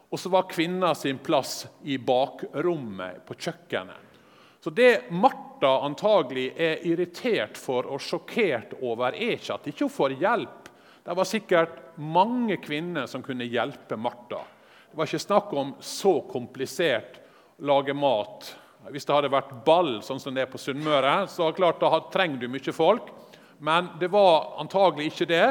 Og 0.09 0.17
så 0.17 0.31
var 0.33 0.47
kvinna 0.49 0.95
sin 0.97 1.19
plass 1.21 1.67
i 1.85 1.99
bakrommet 2.01 3.21
på 3.27 3.37
kjøkkenet. 3.37 4.17
Så 4.57 4.73
det 4.73 5.11
Martha 5.13 5.75
antagelig 5.85 6.47
er 6.57 6.81
irritert 6.89 7.61
for 7.61 7.85
og 7.85 8.01
sjokkert 8.01 8.73
over, 8.81 9.13
er 9.13 9.37
ikke 9.37 9.59
at 9.59 9.69
ikke 9.69 9.85
hun 9.85 9.93
får 9.93 10.17
hjelp. 10.23 10.73
Det 11.05 11.19
var 11.21 11.29
sikkert 11.35 11.77
mange 12.01 12.57
kvinner 12.65 13.05
som 13.05 13.21
kunne 13.21 13.45
hjelpe 13.45 13.93
Martha. 13.93 14.41
Det 14.89 14.97
var 14.97 15.05
ikke 15.05 15.25
snakk 15.27 15.53
om 15.53 15.77
så 15.85 16.17
komplisert 16.33 17.21
lage 17.59 17.93
mat. 17.97 18.51
Hvis 18.91 19.05
det 19.07 19.15
hadde 19.15 19.33
vært 19.33 19.55
ball, 19.65 19.97
sånn 20.05 20.21
som 20.21 20.35
det 20.35 20.45
er 20.45 20.51
på 20.51 20.59
Sunnmøre, 20.61 21.25
så 21.31 21.49
klart 21.55 21.81
da 21.81 21.99
trenger 22.13 22.43
du 22.43 22.51
mye 22.51 22.75
folk. 22.75 23.09
Men 23.57 23.89
det 23.99 24.11
var 24.13 24.53
antagelig 24.61 25.11
ikke 25.11 25.27
det. 25.31 25.47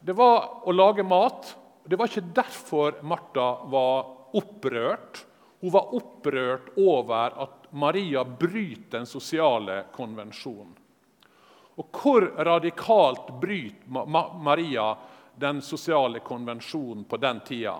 Det 0.00 0.14
var 0.16 0.68
å 0.68 0.74
lage 0.74 1.04
mat 1.04 1.54
det 1.90 1.96
var 1.96 2.06
ikke 2.06 2.34
derfor 2.34 3.00
Martha 3.02 3.64
var 3.66 4.06
opprørt. 4.36 5.24
Hun 5.60 5.72
var 5.74 5.94
opprørt 5.94 6.68
over 6.78 7.34
at 7.42 7.66
Maria 7.70 8.24
bryter 8.24 8.98
den 8.98 9.08
sosiale 9.10 9.84
konvensjonen. 9.92 10.76
Og 11.80 11.96
hvor 12.02 12.26
radikalt 12.44 13.32
bryter 13.40 14.06
Maria 14.44 14.92
den 15.34 15.62
sosiale 15.64 16.20
konvensjonen 16.20 17.02
på 17.08 17.16
den 17.16 17.40
tida? 17.46 17.78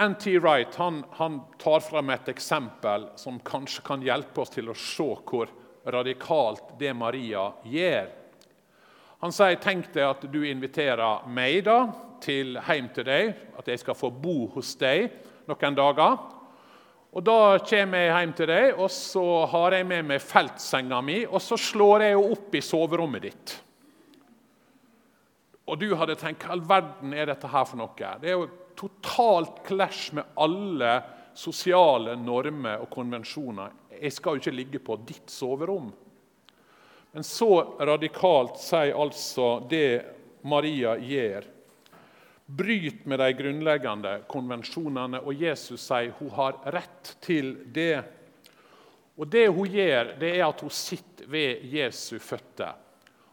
N.T. 0.00 0.38
Wright 0.38 0.74
han, 0.74 1.04
han 1.18 1.40
tar 1.58 1.80
fram 1.80 2.10
et 2.10 2.28
eksempel 2.32 3.10
som 3.16 3.40
kanskje 3.44 3.84
kan 3.84 4.02
hjelpe 4.02 4.40
oss 4.40 4.54
til 4.54 4.70
å 4.72 4.76
se 4.78 5.08
hvor 5.28 5.50
radikalt 5.84 6.74
det 6.80 6.94
Maria 6.96 7.50
gjør. 7.68 8.08
Han 9.22 9.34
sier 9.34 9.58
tenk 9.62 9.92
deg 9.94 10.08
at 10.08 10.24
du 10.32 10.40
inviterer 10.48 11.26
meg 11.30 11.60
da, 11.68 11.76
til, 12.22 12.56
hjem 12.58 12.88
til 12.94 13.06
deg, 13.06 13.34
at 13.58 13.68
jeg 13.68 13.82
skal 13.82 13.98
få 13.98 14.10
bo 14.10 14.48
hos 14.54 14.72
deg 14.80 15.12
noen 15.50 15.76
dager. 15.78 16.16
Og 17.12 17.20
Da 17.26 17.58
kommer 17.68 18.00
jeg 18.00 18.14
hjem 18.16 18.32
til 18.38 18.48
deg, 18.48 18.78
og 18.80 18.88
så 18.90 19.26
har 19.52 19.76
jeg 19.76 19.86
med 19.86 20.08
meg 20.08 20.24
feltsenga 20.24 21.02
mi, 21.04 21.20
og 21.26 21.42
så 21.44 21.58
slår 21.60 22.06
jeg 22.06 22.16
henne 22.16 22.32
opp 22.38 22.56
i 22.56 22.64
soverommet 22.64 23.26
ditt. 23.26 23.54
Og 25.68 25.78
du 25.78 25.92
hadde 25.94 26.16
tenkt 26.18 26.46
hva 26.46 26.56
all 26.56 26.64
verden 26.66 27.12
er 27.14 27.28
dette 27.30 27.50
her 27.52 27.66
for 27.68 27.78
noe? 27.78 28.14
Det 28.18 28.32
er 28.32 28.38
jo 28.40 28.48
totalt 28.78 29.62
clash 29.66 30.14
med 30.14 30.36
alle 30.40 30.94
sosiale 31.34 32.16
normer 32.16 32.82
og 32.82 32.90
konvensjoner. 32.92 33.72
Jeg 34.00 34.12
skal 34.12 34.36
jo 34.36 34.42
ikke 34.42 34.56
ligge 34.56 34.82
på 34.82 34.98
ditt 35.06 35.30
soverom. 35.30 35.92
Men 37.12 37.26
så 37.26 37.76
radikalt 37.80 38.58
sier 38.60 38.96
altså 38.96 39.58
det 39.68 39.88
Maria 40.48 40.96
gjør 40.98 41.44
Bryt 42.52 43.06
med 43.06 43.18
de 43.18 43.32
grunnleggende 43.32 44.10
konvensjonene, 44.28 45.22
og 45.22 45.38
Jesus 45.40 45.86
sier 45.86 46.10
hun 46.18 46.32
har 46.36 46.58
rett 46.74 47.14
til 47.22 47.54
det. 47.72 48.02
Og 49.16 49.28
Det 49.28 49.46
hun 49.48 49.70
gjør, 49.70 50.16
det 50.20 50.34
er 50.36 50.44
at 50.44 50.60
hun 50.60 50.74
sitter 50.74 51.30
ved 51.32 51.62
Jesu 51.72 52.18
føtter. 52.18 52.74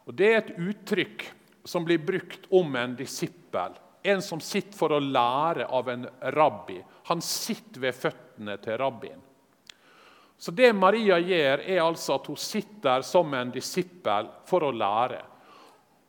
Og 0.06 0.14
Det 0.14 0.30
er 0.30 0.38
et 0.38 0.54
uttrykk 0.56 1.26
som 1.64 1.84
blir 1.84 2.00
brukt 2.00 2.46
om 2.50 2.76
en 2.76 2.96
disippel. 2.96 3.76
En 4.02 4.22
som 4.22 4.40
sitter 4.40 4.76
for 4.78 4.92
å 4.92 5.00
lære 5.00 5.66
av 5.66 5.88
en 5.88 6.06
rabbi. 6.34 6.78
Han 7.10 7.20
sitter 7.24 7.80
ved 7.80 7.94
føttene 7.94 8.56
til 8.62 8.78
rabbien. 8.80 9.20
Så 10.40 10.54
det 10.56 10.72
Maria 10.72 11.18
gjør, 11.20 11.60
er 11.68 11.82
altså 11.84 12.14
at 12.16 12.30
hun 12.30 12.38
sitter 12.40 13.02
som 13.04 13.34
en 13.36 13.50
disippel 13.52 14.30
for 14.48 14.64
å 14.64 14.72
lære. 14.72 15.20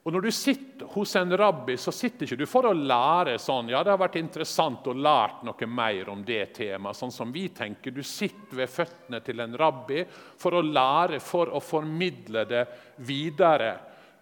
Og 0.01 0.13
Når 0.13 0.21
du 0.21 0.31
sitter 0.33 0.85
hos 0.95 1.15
en 1.15 1.37
rabbi, 1.37 1.75
så 1.77 1.91
sitter 1.93 2.25
ikke 2.25 2.39
du 2.39 2.47
for 2.49 2.65
å 2.65 2.73
lære 2.73 3.35
sånn 3.37 3.69
ja, 3.69 3.83
det 3.83 3.91
har 3.93 3.99
vært 4.01 4.17
interessant 4.17 4.87
å 4.89 4.95
lært 4.97 5.43
noe 5.45 5.67
mer 5.69 6.09
om 6.09 6.23
det 6.25 6.45
temaet. 6.57 6.97
sånn 6.97 7.13
som 7.13 7.31
vi 7.31 7.49
tenker. 7.53 7.91
Du 7.91 8.01
sitter 8.01 8.63
ved 8.63 8.69
føttene 8.69 9.19
til 9.21 9.43
en 9.43 9.53
rabbi 9.57 10.01
for 10.09 10.57
å 10.57 10.63
lære, 10.65 11.19
for 11.19 11.53
å 11.53 11.61
formidle 11.61 12.47
det 12.49 12.65
videre. 13.05 13.75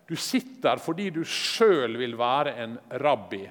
Du 0.09 0.15
sitter 0.17 0.81
fordi 0.81 1.11
du 1.13 1.21
sjøl 1.23 1.97
vil 2.01 2.17
være 2.17 2.55
en 2.63 2.77
rabbi. 3.01 3.43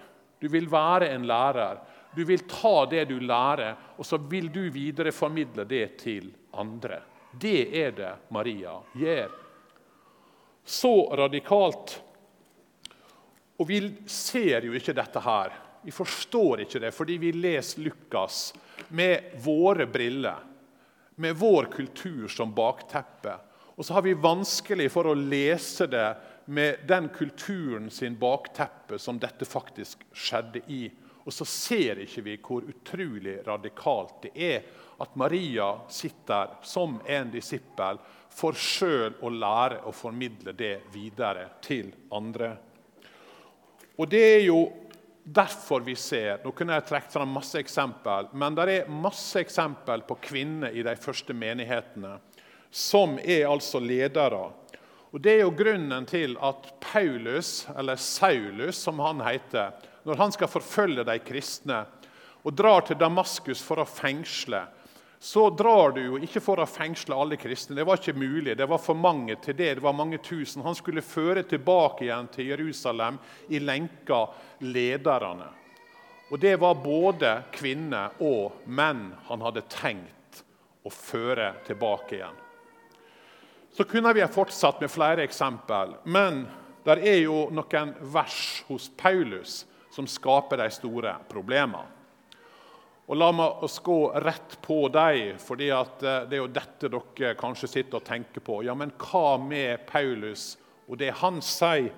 Du 0.42 0.48
vil 0.50 0.66
være 0.70 1.12
en 1.14 1.26
lærer. 1.30 1.78
Du 2.16 2.24
vil 2.26 2.42
ta 2.50 2.82
det 2.90 3.04
du 3.10 3.18
lærer, 3.22 3.76
og 3.96 4.06
så 4.06 4.18
vil 4.18 4.48
du 4.50 4.64
videreformidle 4.74 5.66
det 5.68 5.86
til 6.02 6.32
andre. 6.58 7.02
Det 7.38 7.60
er 7.78 7.94
det 7.94 8.12
Maria 8.34 8.74
gjør. 8.98 9.30
Så 10.68 10.92
radikalt 11.16 11.98
og 13.58 13.66
vi 13.66 13.80
ser 14.06 14.66
jo 14.66 14.74
ikke 14.78 14.94
dette 14.94 15.20
her. 15.22 15.54
Vi 15.82 15.94
forstår 15.94 16.62
ikke 16.62 16.82
det 16.82 16.92
fordi 16.94 17.18
vi 17.18 17.34
leser 17.34 17.82
Lukas 17.82 18.52
med 18.94 19.34
våre 19.42 19.86
briller, 19.90 20.38
med 21.18 21.38
vår 21.38 21.70
kultur 21.72 22.28
som 22.30 22.54
bakteppe. 22.54 23.34
Og 23.74 23.86
så 23.86 23.96
har 23.96 24.06
vi 24.06 24.14
vanskelig 24.14 24.88
for 24.94 25.10
å 25.10 25.16
lese 25.18 25.88
det 25.90 26.06
med 26.48 26.86
den 26.88 27.08
kulturen 27.08 27.90
sin 27.90 28.16
bakteppe 28.18 28.98
som 28.98 29.18
dette 29.20 29.44
faktisk 29.44 30.04
skjedde 30.12 30.62
i. 30.72 30.86
Og 31.24 31.32
så 31.32 31.44
ser 31.44 32.00
ikke 32.00 32.24
vi 32.24 32.36
hvor 32.40 32.64
utrolig 32.64 33.34
radikalt 33.46 34.22
det 34.22 34.32
er 34.34 34.62
at 34.98 35.16
Maria 35.20 35.66
sitter 35.92 36.56
som 36.64 36.96
en 37.06 37.28
disippel 37.30 38.00
for 38.32 38.56
sjøl 38.56 39.18
å 39.20 39.30
lære 39.34 39.82
å 39.84 39.92
formidle 39.92 40.54
det 40.56 40.88
videre 40.94 41.44
til 41.60 41.92
andre. 42.16 42.54
Og 43.98 44.08
det 44.08 44.24
er 44.24 44.44
jo 44.46 44.62
derfor 45.28 45.84
vi 45.84 45.98
ser 46.00 46.40
Nå 46.44 46.54
kunne 46.56 46.78
jeg 46.78 46.86
trukket 46.88 47.12
fram 47.12 47.34
masse 47.36 47.60
eksempel, 47.60 48.30
men 48.32 48.56
det 48.56 48.68
er 48.72 48.88
masse 48.88 49.42
eksempel 49.42 50.06
på 50.08 50.16
kvinner 50.30 50.72
i 50.72 50.86
de 50.86 50.96
første 50.96 51.36
menighetene 51.36 52.16
som 52.70 53.18
er 53.20 53.46
altså 53.48 53.80
ledere. 53.80 54.48
Og 55.10 55.20
Det 55.20 55.32
er 55.32 55.44
jo 55.46 55.54
grunnen 55.56 56.06
til 56.08 56.36
at 56.44 56.66
Paulus, 56.80 57.66
eller 57.76 57.96
Saulus 57.96 58.76
som 58.76 58.98
han 59.00 59.22
heter, 59.24 59.72
når 60.04 60.20
han 60.20 60.32
skal 60.32 60.50
forfølge 60.52 61.04
de 61.04 61.16
kristne 61.24 61.84
og 62.44 62.52
drar 62.56 62.84
til 62.86 62.98
Damaskus 63.00 63.62
for 63.64 63.80
å 63.80 63.88
fengsle, 63.88 64.66
så 65.18 65.48
drar 65.50 65.96
du 65.96 66.02
jo 66.04 66.18
ikke 66.22 66.40
for 66.40 66.62
å 66.62 66.68
fengsle 66.68 67.16
alle 67.16 67.36
kristne. 67.40 67.74
Det 67.74 67.86
var 67.88 67.98
ikke 67.98 68.14
mulig. 68.14 68.54
Det 68.56 68.68
var 68.70 68.78
for 68.78 68.94
mange 68.94 69.34
til 69.42 69.56
det. 69.58 69.72
Det 69.74 69.82
var 69.82 69.96
mange 69.96 70.20
tusen. 70.22 70.62
Han 70.62 70.76
skulle 70.78 71.02
føre 71.02 71.42
tilbake 71.42 72.06
igjen 72.06 72.28
til 72.30 72.52
Jerusalem 72.52 73.18
i 73.50 73.58
lenka 73.58 74.20
lederne. 74.62 75.48
Og 76.30 76.38
det 76.38 76.54
var 76.60 76.78
både 76.84 77.32
kvinner 77.50 78.20
og 78.22 78.60
menn 78.70 79.08
han 79.26 79.42
hadde 79.42 79.66
tenkt 79.72 80.44
å 80.86 80.92
føre 80.92 81.54
tilbake 81.66 82.20
igjen. 82.20 82.44
Så 83.72 83.84
kunne 83.84 84.12
vi 84.14 84.24
ha 84.24 84.28
fortsatt 84.28 84.80
med 84.80 84.90
flere 84.90 85.22
eksempel, 85.26 85.94
men 86.04 86.46
det 86.86 86.98
er 87.04 87.20
jo 87.26 87.48
noen 87.52 87.92
vers 88.14 88.64
hos 88.68 88.88
Paulus 88.96 89.64
som 89.92 90.06
skaper 90.08 90.60
de 90.62 90.68
store 90.72 91.14
problemene. 91.28 91.94
Og 93.08 93.16
La 93.16 93.30
meg 93.32 93.62
oss 93.64 93.78
gå 93.80 94.10
rett 94.20 94.58
på 94.60 94.82
dem, 94.92 95.38
for 95.40 95.60
eh, 95.64 95.84
det 96.28 96.36
er 96.36 96.42
jo 96.42 96.50
dette 96.52 96.90
dere 96.92 97.32
kanskje 97.40 97.70
sitter 97.72 98.02
og 98.02 98.04
tenker 98.04 98.44
på. 98.44 98.60
Ja, 98.66 98.74
Men 98.76 98.92
hva 99.00 99.38
med 99.40 99.86
Paulus 99.88 100.58
og 100.88 100.98
det 101.00 101.14
han 101.22 101.40
sier? 101.44 101.88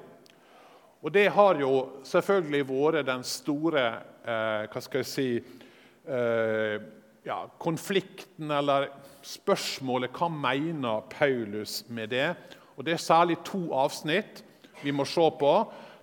Og 1.02 1.10
Det 1.12 1.26
har 1.32 1.58
jo 1.58 2.02
selvfølgelig 2.04 2.66
vært 2.68 3.06
den 3.08 3.22
store 3.24 3.84
eh, 4.22 4.68
hva 4.70 4.82
skal 4.84 5.00
jeg 5.00 5.10
si, 5.10 5.28
eh, 6.06 6.76
ja, 7.26 7.38
konflikten 7.58 8.50
eller 8.52 8.90
spørsmålet 9.26 10.14
hva 10.16 10.28
mener 10.32 11.06
Paulus 11.12 11.84
med 11.88 12.10
det. 12.14 12.34
Og 12.76 12.84
Det 12.84 12.94
er 12.94 13.02
særlig 13.02 13.38
to 13.44 13.70
avsnitt 13.76 14.42
vi 14.82 14.92
må 14.92 15.04
se 15.04 15.30
på. 15.40 15.54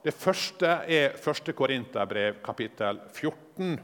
Det 0.04 0.14
første 0.14 0.68
er 0.88 1.16
1. 1.18 1.54
Korinterbrev, 1.56 2.42
kapittel 2.46 3.00
14. 3.14 3.80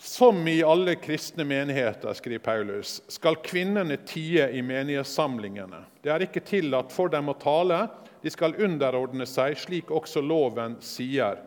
Som 0.00 0.48
i 0.48 0.62
alle 0.64 0.94
kristne 0.96 1.44
menigheter, 1.44 2.12
skriver 2.16 2.42
Paulus, 2.42 3.02
skal 3.08 3.36
kvinnene 3.44 3.98
tie 4.08 4.46
i 4.56 4.62
menighetssamlingene. 4.64 5.84
Det 6.02 6.12
er 6.12 6.24
ikke 6.24 6.40
tillatt 6.40 6.92
for 6.92 7.12
dem 7.12 7.28
å 7.28 7.36
tale, 7.36 7.82
de 8.22 8.32
skal 8.32 8.56
underordne 8.60 9.26
seg, 9.28 9.58
slik 9.60 9.92
også 9.92 10.22
loven 10.24 10.78
sier. 10.84 11.38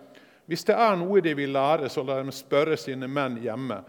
Hvis 0.46 0.66
det 0.68 0.76
er 0.78 0.96
noe 1.00 1.22
de 1.24 1.34
vil 1.38 1.54
lære, 1.56 1.90
så 1.90 2.04
la 2.06 2.20
dem 2.20 2.32
spørre 2.34 2.78
sine 2.78 3.10
menn 3.10 3.40
hjemme. 3.42 3.80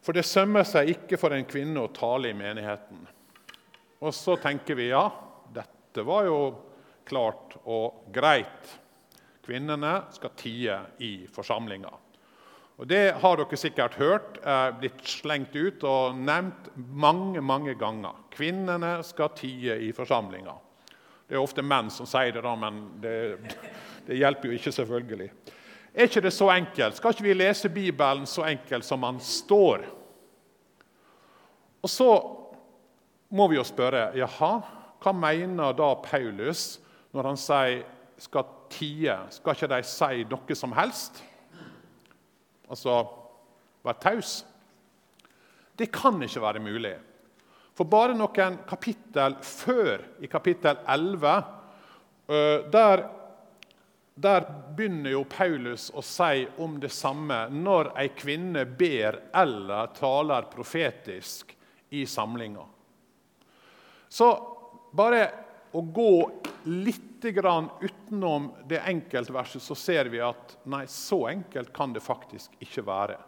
For 0.00 0.16
det 0.16 0.24
sømmer 0.24 0.64
seg 0.64 0.94
ikke 0.94 1.18
for 1.20 1.36
en 1.36 1.48
kvinne 1.48 1.82
å 1.84 1.92
tale 1.92 2.30
i 2.30 2.36
menigheten. 2.36 3.02
Og 4.00 4.14
så 4.16 4.36
tenker 4.40 4.78
vi 4.78 4.88
ja, 4.88 5.04
dette 5.52 6.04
var 6.06 6.24
jo 6.28 6.38
klart 7.08 7.58
og 7.68 8.06
greit. 8.14 8.78
Kvinnene 9.44 9.98
skal 10.14 10.32
tie 10.38 10.78
i 11.04 11.12
forsamlinga. 11.32 11.90
Og 12.80 12.88
Det 12.88 13.12
har 13.20 13.36
dere 13.36 13.58
sikkert 13.60 13.98
hørt 14.00 14.38
er 14.40 14.72
blitt 14.80 15.02
slengt 15.04 15.52
ut 15.52 15.82
og 15.84 16.16
nevnt 16.16 16.70
mange 16.76 17.42
mange 17.44 17.74
ganger. 17.76 18.22
Kvinnene 18.32 19.02
skal 19.04 19.34
tie 19.36 19.76
i 19.84 19.90
forsamlinga. 19.92 20.54
Det 21.28 21.36
er 21.36 21.44
ofte 21.44 21.62
menn 21.62 21.90
som 21.92 22.08
sier 22.08 22.32
det, 22.32 22.40
da, 22.42 22.54
men 22.56 22.80
det, 23.02 23.16
det 24.06 24.16
hjelper 24.16 24.48
jo 24.48 24.56
ikke, 24.56 24.72
selvfølgelig. 24.72 25.28
Er 26.00 26.06
ikke 26.08 26.22
det 26.24 26.30
så 26.32 26.46
enkelt? 26.48 26.96
Skal 26.96 27.12
ikke 27.12 27.24
vi 27.26 27.32
lese 27.36 27.68
Bibelen 27.68 28.22
så 28.24 28.46
enkelt 28.48 28.86
som 28.88 29.02
den 29.04 29.18
står? 29.20 29.82
Og 31.84 31.92
så 31.92 32.06
må 33.36 33.48
vi 33.50 33.58
jo 33.58 33.64
spørre 33.68 34.06
jaha, 34.16 34.48
hva 35.00 35.12
mener 35.12 35.76
da 35.76 35.90
Paulus 36.00 36.78
når 37.12 37.28
han 37.28 37.40
sier 37.42 37.84
skal 38.16 38.48
tie? 38.72 39.18
Skal 39.36 39.58
ikke 39.58 39.70
de 39.74 39.82
si 39.90 40.24
noe 40.32 40.56
som 40.56 40.72
helst? 40.78 41.20
Altså 42.72 42.96
være 43.84 44.00
taus? 44.00 44.34
Det 45.76 45.92
kan 45.92 46.16
ikke 46.24 46.46
være 46.48 46.64
mulig. 46.64 46.96
For 47.76 47.84
bare 47.84 48.16
noen 48.16 48.56
kapittel 48.64 49.36
før, 49.44 50.08
i 50.24 50.32
kapittel 50.32 50.80
11, 50.88 51.38
der 52.72 53.08
der 54.20 54.44
begynner 54.76 55.14
jo 55.14 55.24
Paulus 55.24 55.88
å 55.96 56.02
si 56.04 56.44
om 56.60 56.76
det 56.80 56.92
samme 56.92 57.46
når 57.52 57.92
ei 58.00 58.10
kvinne 58.12 58.66
ber 58.66 59.16
eller 59.36 59.94
taler 59.96 60.48
profetisk 60.52 61.54
i 61.96 62.04
samlinga. 62.06 62.66
Så 64.08 64.28
bare 64.92 65.22
å 65.72 65.80
gå 65.80 66.12
litt 66.68 67.06
utenom 67.20 68.46
det 68.68 68.78
enkeltverset, 68.88 69.60
så 69.62 69.74
ser 69.76 70.08
vi 70.08 70.22
at 70.24 70.54
nei, 70.64 70.86
så 70.88 71.26
enkelt 71.28 71.68
kan 71.76 71.92
det 71.92 72.00
faktisk 72.00 72.54
ikke 72.64 72.84
være. 72.86 73.18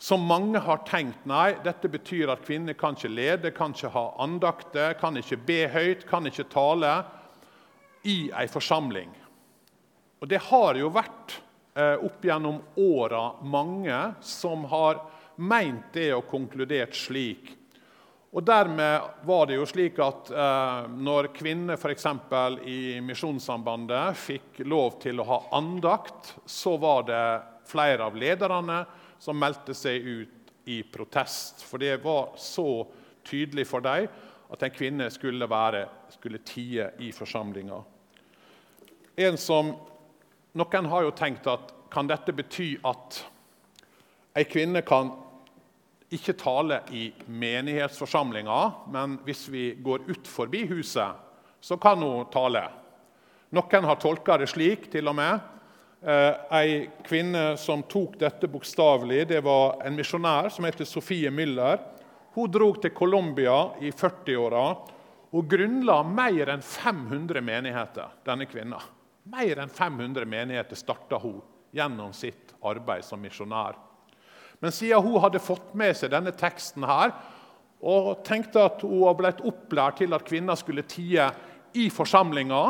Som 0.00 0.24
mange 0.26 0.58
har 0.64 0.80
tenkt 0.88 1.26
nei, 1.28 1.54
dette 1.64 1.88
betyr 1.92 2.32
at 2.32 2.46
kvinner 2.46 2.72
kan 2.72 2.96
ikke 2.96 3.12
lede, 3.12 3.52
kan 3.52 3.76
ikke 3.76 3.92
ha 3.92 4.06
andakter, 4.24 4.96
kan 4.96 5.20
ikke 5.20 5.36
be 5.36 5.60
høyt, 5.68 6.06
kan 6.08 6.24
ikke 6.26 6.48
tale 6.48 6.94
i 8.08 8.30
ei 8.32 8.48
forsamling. 8.48 9.12
Og 10.20 10.28
Det 10.28 10.40
har 10.50 10.78
jo 10.78 10.92
vært 10.92 11.38
eh, 11.76 11.96
opp 12.06 12.24
gjennom 12.24 12.60
åra 12.80 13.26
mange 13.42 13.98
som 14.24 14.64
har 14.70 15.02
meint 15.36 15.92
det 15.92 16.12
og 16.14 16.28
konkludert 16.30 16.94
slik. 16.96 17.52
Og 18.34 18.42
Dermed 18.42 19.26
var 19.28 19.46
det 19.46 19.60
jo 19.60 19.66
slik 19.68 19.98
at 20.02 20.30
eh, 20.34 20.86
når 20.90 21.30
kvinner 21.36 21.78
f.eks. 21.78 22.06
i 22.66 22.98
Misjonssambandet 23.04 24.18
fikk 24.18 24.64
lov 24.66 24.98
til 25.02 25.22
å 25.22 25.28
ha 25.28 25.40
andakt, 25.58 26.34
så 26.46 26.74
var 26.82 27.06
det 27.06 27.24
flere 27.70 28.08
av 28.08 28.18
lederne 28.18 28.82
som 29.22 29.38
meldte 29.38 29.74
seg 29.76 30.02
ut 30.02 30.52
i 30.68 30.82
protest. 30.82 31.62
For 31.62 31.78
det 31.78 32.00
var 32.02 32.34
så 32.40 32.84
tydelig 33.24 33.68
for 33.70 33.84
dem 33.84 34.08
at 34.54 34.62
en 34.62 34.74
kvinne 34.74 35.08
skulle, 35.14 35.46
være, 35.50 35.86
skulle 36.14 36.42
tie 36.46 36.90
i 37.02 37.10
forsamlinga. 37.14 37.78
En 39.14 39.38
som 39.38 39.72
noen 40.54 40.90
har 40.90 41.06
jo 41.06 41.14
tenkt 41.16 41.46
at 41.50 41.72
kan 41.90 42.08
dette 42.10 42.34
bety 42.34 42.74
at 42.86 43.20
ei 44.34 44.46
kvinne 44.50 44.82
kan 44.86 45.12
ikke 46.14 46.34
tale 46.38 46.80
i 46.94 47.08
menighetsforsamlinga, 47.26 48.60
men 48.94 49.18
hvis 49.26 49.48
vi 49.50 49.72
går 49.82 50.06
ut 50.10 50.30
forbi 50.30 50.64
huset, 50.70 51.18
så 51.60 51.78
kan 51.80 52.02
hun 52.02 52.28
tale. 52.30 52.62
Noen 53.54 53.88
har 53.88 53.98
tolka 54.02 54.38
det 54.38 54.50
slik, 54.52 54.88
til 54.92 55.10
og 55.10 55.16
med. 55.18 55.50
Eh, 56.04 56.32
ei 56.58 56.72
kvinne 57.06 57.54
som 57.58 57.82
tok 57.88 58.18
dette 58.20 58.50
bokstavelig, 58.50 59.24
det 59.30 59.40
var 59.46 59.78
en 59.86 59.96
misjonær 59.96 60.50
som 60.52 60.66
heter 60.68 60.86
Sofie 60.86 61.30
Müller. 61.34 61.80
Hun 62.34 62.50
dro 62.50 62.74
til 62.76 62.92
Colombia 62.94 63.56
i 63.80 63.90
40-åra 63.94 64.66
og 65.34 65.48
grunnla 65.50 66.02
mer 66.06 66.52
enn 66.54 66.62
500 66.62 67.40
menigheter. 67.42 68.10
denne 68.24 68.46
kvinna. 68.46 68.82
Mer 69.24 69.60
enn 69.62 69.72
500 69.72 70.26
menigheter 70.28 70.76
starta 70.76 71.18
hun 71.22 71.40
gjennom 71.74 72.12
sitt 72.12 72.52
arbeid 72.64 73.04
som 73.06 73.22
misjonær. 73.22 73.78
Men 74.60 74.72
siden 74.72 75.02
hun 75.02 75.20
hadde 75.22 75.42
fått 75.42 75.72
med 75.76 75.96
seg 75.96 76.12
denne 76.12 76.32
teksten 76.36 76.84
her, 76.88 77.14
og 77.84 78.24
tenkte 78.24 78.62
at 78.64 78.84
hun 78.84 79.02
var 79.02 79.16
blitt 79.18 79.42
opplært 79.44 79.98
til 80.00 80.14
at 80.16 80.24
kvinner 80.24 80.56
skulle 80.56 80.86
tie 80.88 81.28
i 81.76 81.88
forsamlinga, 81.92 82.62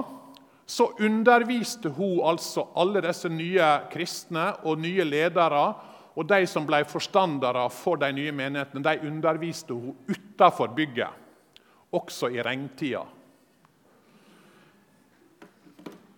så 0.66 0.88
underviste 1.04 1.92
hun 1.98 2.22
altså 2.24 2.64
alle 2.80 3.02
disse 3.04 3.28
nye 3.28 3.66
kristne 3.92 4.48
og 4.64 4.80
nye 4.80 5.04
ledere 5.04 5.66
og 6.14 6.28
de 6.30 6.46
som 6.48 6.66
ble 6.66 6.80
forstandere 6.86 7.66
for 7.74 7.98
de 8.00 8.10
nye 8.14 8.32
menighetene, 8.34 8.84
de 8.86 9.10
underviste 9.10 9.74
hun 9.74 9.96
utafor 10.08 10.70
bygget, 10.76 11.10
også 11.94 12.30
i 12.30 12.42
regntida. 12.42 13.02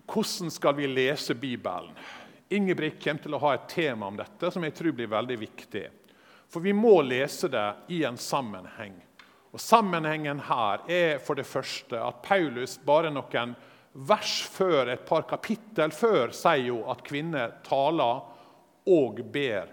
Hvordan 0.07 0.51
skal 0.51 0.77
vi 0.79 0.87
lese 0.87 1.35
Bibelen? 1.35 1.93
Ingebrigt 2.49 3.03
kommer 3.05 3.23
til 3.23 3.35
å 3.35 3.43
ha 3.43 3.55
et 3.57 3.69
tema 3.69 4.07
om 4.07 4.19
dette 4.19 4.51
som 4.55 4.63
jeg 4.63 4.75
tror 4.77 4.95
blir 4.95 5.11
veldig 5.11 5.39
viktig. 5.41 5.87
For 6.47 6.63
vi 6.63 6.73
må 6.77 7.01
lese 7.03 7.51
det 7.51 7.67
i 7.91 8.05
en 8.07 8.19
sammenheng. 8.19 8.95
Og 9.51 9.61
Sammenhengen 9.61 10.43
her 10.47 10.85
er 10.87 11.19
for 11.25 11.39
det 11.39 11.47
første 11.49 11.99
at 11.99 12.23
Paulus 12.23 12.77
bare 12.87 13.11
noen 13.11 13.55
vers 13.97 14.43
før, 14.53 14.93
et 14.93 15.07
par 15.09 15.25
kapittel 15.27 15.95
før 15.97 16.35
sier 16.37 16.69
jo 16.69 16.83
at 16.93 17.03
kvinner 17.07 17.57
taler 17.67 18.21
og 18.93 19.23
ber. 19.33 19.73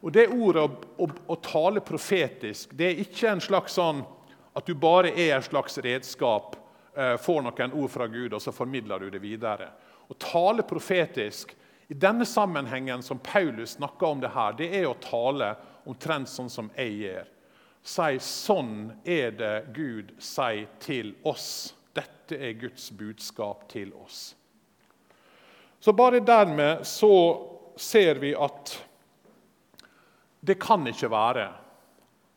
Og 0.00 0.12
Det 0.12 0.26
ordet 0.32 0.64
å, 0.64 0.70
å, 1.04 1.08
å 1.28 1.36
tale 1.44 1.84
profetisk 1.84 2.72
det 2.76 2.88
er 2.88 3.02
ikke 3.04 3.30
en 3.30 3.44
slags 3.44 3.76
sånn 3.78 4.02
at 4.56 4.66
du 4.66 4.74
bare 4.74 5.12
er 5.12 5.36
et 5.36 5.46
slags 5.46 5.78
redskap, 5.84 6.56
får 7.20 7.42
noen 7.46 7.74
ord 7.78 7.90
fra 7.90 8.06
Gud, 8.10 8.34
og 8.34 8.42
så 8.42 8.52
formidler 8.54 9.04
du 9.04 9.10
det 9.14 9.20
videre. 9.22 9.70
Å 10.08 10.16
tale 10.18 10.64
profetisk 10.66 11.54
i 11.88 11.94
denne 11.94 12.26
sammenhengen 12.26 13.02
som 13.02 13.18
Paulus 13.18 13.76
snakker 13.76 14.06
om 14.06 14.20
det 14.20 14.32
her, 14.34 14.56
det 14.58 14.68
er 14.76 14.88
å 14.88 14.96
tale 15.00 15.54
omtrent 15.88 16.28
sånn 16.28 16.50
som 16.52 16.70
jeg 16.76 16.96
gjør. 17.02 17.28
Si 17.88 18.18
sånn 18.20 18.74
er 19.08 19.30
det 19.38 19.54
Gud 19.76 20.10
sier 20.20 20.66
til 20.82 21.14
oss. 21.28 21.72
Dette 21.96 22.36
er 22.36 22.58
Guds 22.60 22.90
budskap 22.92 23.64
til 23.70 23.94
oss. 23.96 24.34
Så 25.80 25.94
bare 25.96 26.20
dermed 26.20 26.84
så 26.86 27.12
ser 27.78 28.18
vi 28.20 28.34
at 28.34 28.74
det 30.40 30.58
kan 30.60 30.84
ikke 30.90 31.10
være 31.10 31.46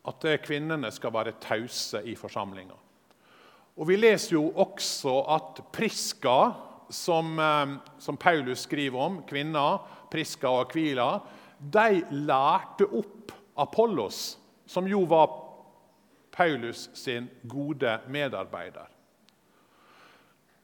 at 0.08 0.26
kvinnene 0.46 0.90
skal 0.94 1.14
være 1.14 1.36
tause 1.42 2.02
i 2.06 2.16
forsamlinga. 2.18 2.78
Og 3.78 3.88
Vi 3.88 3.96
leser 3.96 4.36
jo 4.36 4.52
også 4.56 5.14
at 5.32 5.62
Priska, 5.74 6.54
som, 6.90 7.40
eh, 7.40 7.78
som 8.00 8.18
Paulus 8.18 8.66
skriver 8.68 9.00
om, 9.00 9.22
kvinner, 9.24 9.80
Priska 10.12 10.50
og 10.50 10.68
Akvila, 10.68 11.22
de 11.60 12.02
lærte 12.12 12.86
opp 12.86 13.32
Apollos, 13.56 14.38
som 14.66 14.88
jo 14.88 15.06
var 15.06 15.30
Paulus 16.32 16.90
sin 16.94 17.30
gode 17.44 18.00
medarbeider. 18.08 18.88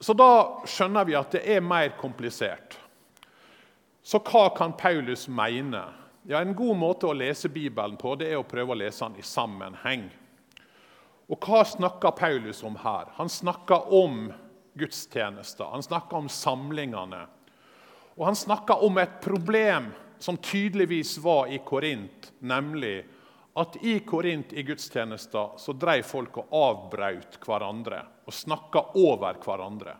Så 0.00 0.14
da 0.14 0.62
skjønner 0.66 1.06
vi 1.06 1.16
at 1.18 1.32
det 1.34 1.42
er 1.56 1.64
mer 1.64 1.96
komplisert. 1.98 2.76
Så 4.02 4.20
hva 4.24 4.48
kan 4.56 4.72
Paulus 4.78 5.26
mene? 5.28 5.82
Ja, 6.28 6.40
En 6.40 6.54
god 6.54 6.76
måte 6.76 7.08
å 7.08 7.16
lese 7.16 7.48
Bibelen 7.48 7.96
på 7.96 8.14
det 8.18 8.30
er 8.32 8.38
å 8.38 8.46
prøve 8.46 8.74
å 8.74 8.78
lese 8.78 9.04
den 9.04 9.18
i 9.18 9.26
sammenheng. 9.26 10.08
Og 11.28 11.44
Hva 11.44 11.64
snakker 11.68 12.16
Paulus 12.16 12.62
om 12.64 12.76
her? 12.80 13.10
Han 13.18 13.28
snakker 13.28 13.92
om 13.94 14.30
gudstjenester. 14.78 15.64
Han 15.64 15.82
snakker 15.82 16.16
om 16.16 16.28
samlingene. 16.28 17.26
Og 18.16 18.24
han 18.26 18.36
snakker 18.36 18.84
om 18.84 18.98
et 18.98 19.20
problem 19.22 19.90
som 20.18 20.36
tydeligvis 20.36 21.18
var 21.22 21.46
i 21.52 21.60
Korint, 21.64 22.32
nemlig 22.38 23.04
at 23.58 23.76
i 23.82 23.98
Korint 24.06 24.52
i 24.52 24.62
gudstjenester 24.62 25.54
så 25.58 25.74
dreiv 25.74 26.06
folk 26.06 26.40
og 26.40 26.54
avbrøt 26.54 27.38
hverandre 27.44 28.00
og 28.26 28.34
snakka 28.34 28.82
over 28.98 29.38
hverandre. 29.42 29.94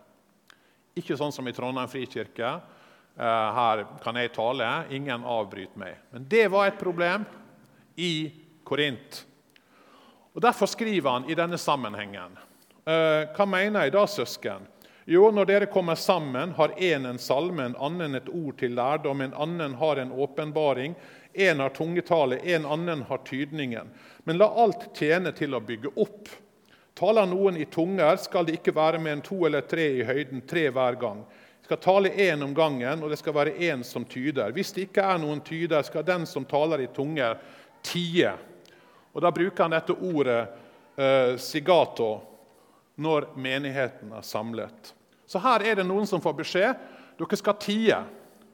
Ikke 0.99 1.17
sånn 1.17 1.33
som 1.35 1.47
i 1.47 1.53
Trondheim 1.55 1.89
frikirke. 1.91 2.51
Eh, 3.19 3.49
her 3.59 3.85
kan 4.03 4.19
jeg 4.19 4.33
tale, 4.35 4.67
ingen 4.95 5.23
avbryter 5.27 5.79
meg. 5.79 6.03
Men 6.11 6.27
det 6.31 6.47
var 6.51 6.67
et 6.67 6.79
problem 6.79 7.25
i 7.99 8.13
Korint. 8.67 9.23
Og 10.39 10.43
Derfor 10.43 10.65
skriver 10.71 11.09
han 11.11 11.25
i 11.27 11.35
denne 11.35 11.57
sammenhengen. 11.59 12.37
Eh, 12.87 13.25
hva 13.35 13.45
mener 13.45 13.83
jeg 13.83 13.91
da, 13.91 14.05
søsken? 14.07 14.69
Jo, 15.03 15.25
når 15.35 15.49
dere 15.49 15.67
kommer 15.67 15.99
sammen, 15.99 16.53
har 16.55 16.71
én 16.79 17.09
en 17.09 17.19
salme, 17.19 17.65
en 17.65 17.75
annen 17.75 18.15
et 18.15 18.29
ord 18.31 18.55
til 18.61 18.71
lærdom, 18.71 19.19
en 19.19 19.35
annen 19.35 19.75
har 19.75 19.99
en 19.99 20.13
åpenbaring, 20.15 20.95
en 21.33 21.59
har 21.59 21.75
tungetale, 21.75 22.39
en 22.55 22.69
annen 22.71 23.03
har 23.09 23.19
tydningen. 23.27 23.91
Men 24.23 24.39
la 24.39 24.47
alt 24.63 24.87
tjene 24.95 25.35
til 25.35 25.59
å 25.59 25.59
bygge 25.59 25.91
opp. 25.99 26.31
Taler 26.95 27.27
noen 27.27 27.59
i 27.59 27.67
tunger, 27.67 28.15
skal 28.23 28.47
det 28.47 28.61
ikke 28.61 28.77
være 28.79 29.03
mer 29.03 29.17
enn 29.17 29.27
to 29.27 29.41
eller 29.43 29.67
tre 29.67 29.89
i 29.97 30.07
høyden, 30.07 30.47
tre 30.47 30.69
hver 30.71 30.95
gang. 31.03 31.25
Det 31.59 31.67
skal 31.67 31.83
tale 31.83 32.15
én 32.15 32.47
om 32.47 32.55
gangen, 32.55 33.03
og 33.03 33.11
det 33.11 33.19
skal 33.19 33.35
være 33.41 33.59
én 33.59 33.83
som 33.83 34.07
tyder. 34.07 34.55
Hvis 34.55 34.71
det 34.71 34.87
ikke 34.87 35.03
er 35.03 35.19
noen 35.19 35.43
tyder, 35.43 35.83
skal 35.83 36.07
den 36.07 36.23
som 36.23 36.47
taler 36.47 36.87
i 36.87 36.93
tunger, 36.95 37.35
tie. 37.83 38.37
Og 39.19 39.23
Da 39.25 39.33
bruker 39.35 39.65
han 39.65 39.73
dette 39.75 39.91
ordet 39.91 40.39
eh, 40.95 41.33
sigato 41.35 42.21
når 42.95 43.33
menigheten 43.35 44.13
er 44.15 44.23
samlet. 44.23 44.93
Så 45.27 45.41
her 45.43 45.65
er 45.67 45.75
det 45.75 45.85
noen 45.87 46.07
som 46.07 46.23
får 46.23 46.37
beskjed. 46.37 46.85
Dere 47.19 47.39
skal 47.41 47.57
tie 47.59 47.97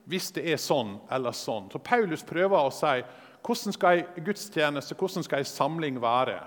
hvis 0.09 0.31
det 0.33 0.41
er 0.49 0.57
sånn 0.61 0.95
eller 1.13 1.37
sånn. 1.37 1.69
Så 1.69 1.77
Paulus 1.85 2.25
prøver 2.25 2.57
å 2.57 2.73
si 2.73 2.95
hvordan 3.45 3.75
skal 3.77 4.01
en 4.01 4.25
gudstjeneste, 4.25 4.97
hvordan 4.97 5.25
skal 5.27 5.43
en 5.43 5.51
samling 5.51 6.01
være? 6.01 6.39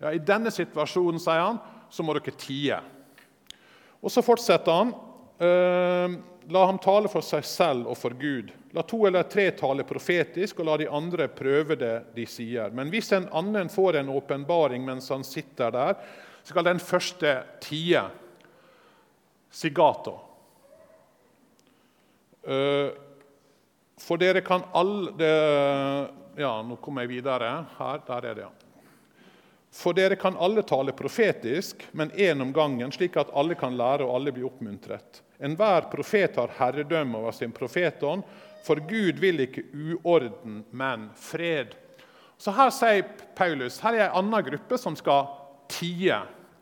Ja, 0.00 0.14
I 0.16 0.24
denne 0.24 0.48
situasjonen 0.52 1.20
sier 1.20 1.44
han, 1.44 1.60
så 1.92 2.04
må 2.04 2.16
dere 2.16 2.32
tie. 2.40 2.80
Og 4.00 4.08
Så 4.08 4.24
fortsetter 4.24 4.72
han. 4.72 4.94
Eh, 5.36 6.16
la 6.50 6.64
ham 6.66 6.78
tale 6.78 7.08
for 7.08 7.24
seg 7.24 7.44
selv 7.46 7.90
og 7.90 7.98
for 7.98 8.14
Gud. 8.18 8.50
La 8.74 8.82
to 8.86 9.04
eller 9.06 9.26
tre 9.30 9.48
tale 9.58 9.84
profetisk, 9.86 10.60
og 10.60 10.66
la 10.68 10.76
de 10.80 10.88
andre 10.90 11.28
prøve 11.32 11.76
det 11.78 11.94
de 12.16 12.26
sier. 12.26 12.72
Men 12.74 12.90
hvis 12.90 13.12
en 13.16 13.28
annen 13.36 13.70
får 13.70 14.00
en 14.00 14.10
åpenbaring 14.14 14.84
mens 14.86 15.10
han 15.14 15.26
sitter 15.26 15.70
der, 15.74 15.94
skal 16.42 16.66
den 16.66 16.80
første 16.82 17.34
tie 17.62 18.02
sigato. 19.50 20.16
Eh, 22.42 22.90
for 24.00 24.20
dere 24.20 24.40
kan 24.40 24.64
alle 24.72 25.34
Ja, 26.40 26.54
nå 26.64 26.76
kommer 26.80 27.04
jeg 27.04 27.18
videre. 27.18 27.48
Her, 27.76 27.98
der 28.06 28.26
er 28.30 28.36
det, 28.38 28.44
ja. 28.46 28.52
For 29.70 29.94
dere 29.94 30.16
kan 30.16 30.38
alle 30.40 30.62
tale 30.66 30.94
profetisk, 30.96 31.82
men 31.92 32.10
én 32.10 32.40
om 32.40 32.52
gangen, 32.52 32.92
slik 32.94 33.18
at 33.20 33.30
alle 33.36 33.54
kan 33.58 33.76
lære 33.76 34.06
og 34.06 34.14
alle 34.16 34.32
blir 34.32 34.48
oppmuntret. 34.48 35.20
Enhver 35.40 35.88
profet 35.92 36.36
har 36.36 36.52
herredømme 36.58 37.18
over 37.18 37.32
sin 37.32 37.52
profetånd, 37.52 38.24
for 38.64 38.80
Gud 38.88 39.20
vil 39.22 39.40
ikke 39.46 39.64
uorden, 39.72 40.64
men 40.70 41.08
fred. 41.16 41.72
Så 42.40 42.52
Her 42.56 42.72
sier 42.72 43.04
Paulus 43.36 43.80
her 43.80 43.96
er 43.96 44.06
en 44.08 44.20
annen 44.20 44.44
gruppe 44.44 44.78
som 44.80 44.96
skal 44.96 45.28
tie 45.70 46.18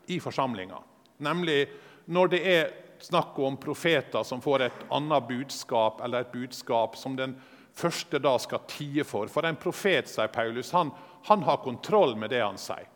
i 0.07 0.19
forsamlinga. 0.19 0.79
Nemlig 1.23 1.65
når 2.07 2.31
det 2.31 2.41
er 2.47 2.71
snakk 3.03 3.37
om 3.39 3.57
profeter 3.59 4.23
som 4.27 4.41
får 4.41 4.65
et 4.65 4.85
annet 4.91 5.27
budskap, 5.27 6.01
eller 6.03 6.23
et 6.23 6.31
budskap 6.33 6.97
som 6.99 7.15
den 7.15 7.35
første 7.75 8.19
da 8.19 8.35
skal 8.41 8.65
tie 8.67 9.05
for. 9.07 9.31
For 9.31 9.47
en 9.47 9.59
profet, 9.59 10.09
sier 10.09 10.31
Paulus, 10.33 10.71
han, 10.75 10.91
han 11.27 11.43
har 11.47 11.63
kontroll 11.63 12.15
med 12.19 12.33
det 12.33 12.41
han 12.43 12.59
sier. 12.59 12.87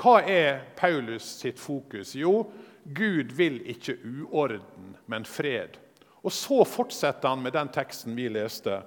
Hva 0.00 0.20
er 0.24 0.62
Paulus 0.78 1.26
sitt 1.42 1.60
fokus? 1.60 2.14
Jo, 2.16 2.46
Gud 2.84 3.32
vil 3.32 3.60
ikke 3.70 3.96
uorden, 4.04 4.96
men 5.06 5.24
fred. 5.24 5.76
Og 6.22 6.32
Så 6.32 6.64
fortsetter 6.64 7.28
han 7.28 7.42
med 7.42 7.52
den 7.52 7.68
teksten 7.72 8.16
vi 8.16 8.28
leste. 8.28 8.82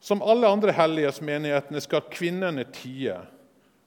Som 0.00 0.22
alle 0.22 0.48
andre 0.48 0.72
helliges 0.72 1.20
menighetene 1.24 1.80
skal 1.80 2.04
kvinnene 2.12 2.66
tie. 2.72 3.16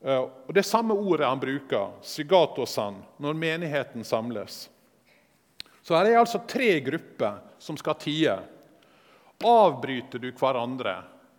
Eh, 0.01 0.23
og 0.23 0.53
Det 0.53 0.65
samme 0.65 0.93
ordet 0.93 1.27
han 1.27 1.39
bruker, 1.39 1.93
sigatosan, 2.01 3.03
når 3.17 3.33
menigheten 3.33 4.03
samles. 4.03 4.69
Så 5.81 5.95
her 5.95 6.05
er 6.05 6.19
altså 6.19 6.41
tre 6.47 6.79
grupper 6.83 7.37
som 7.59 7.77
skal 7.77 7.95
tie. 8.01 8.33
Avbryter 9.45 10.19
du 10.19 10.31
hverandre 10.31 10.97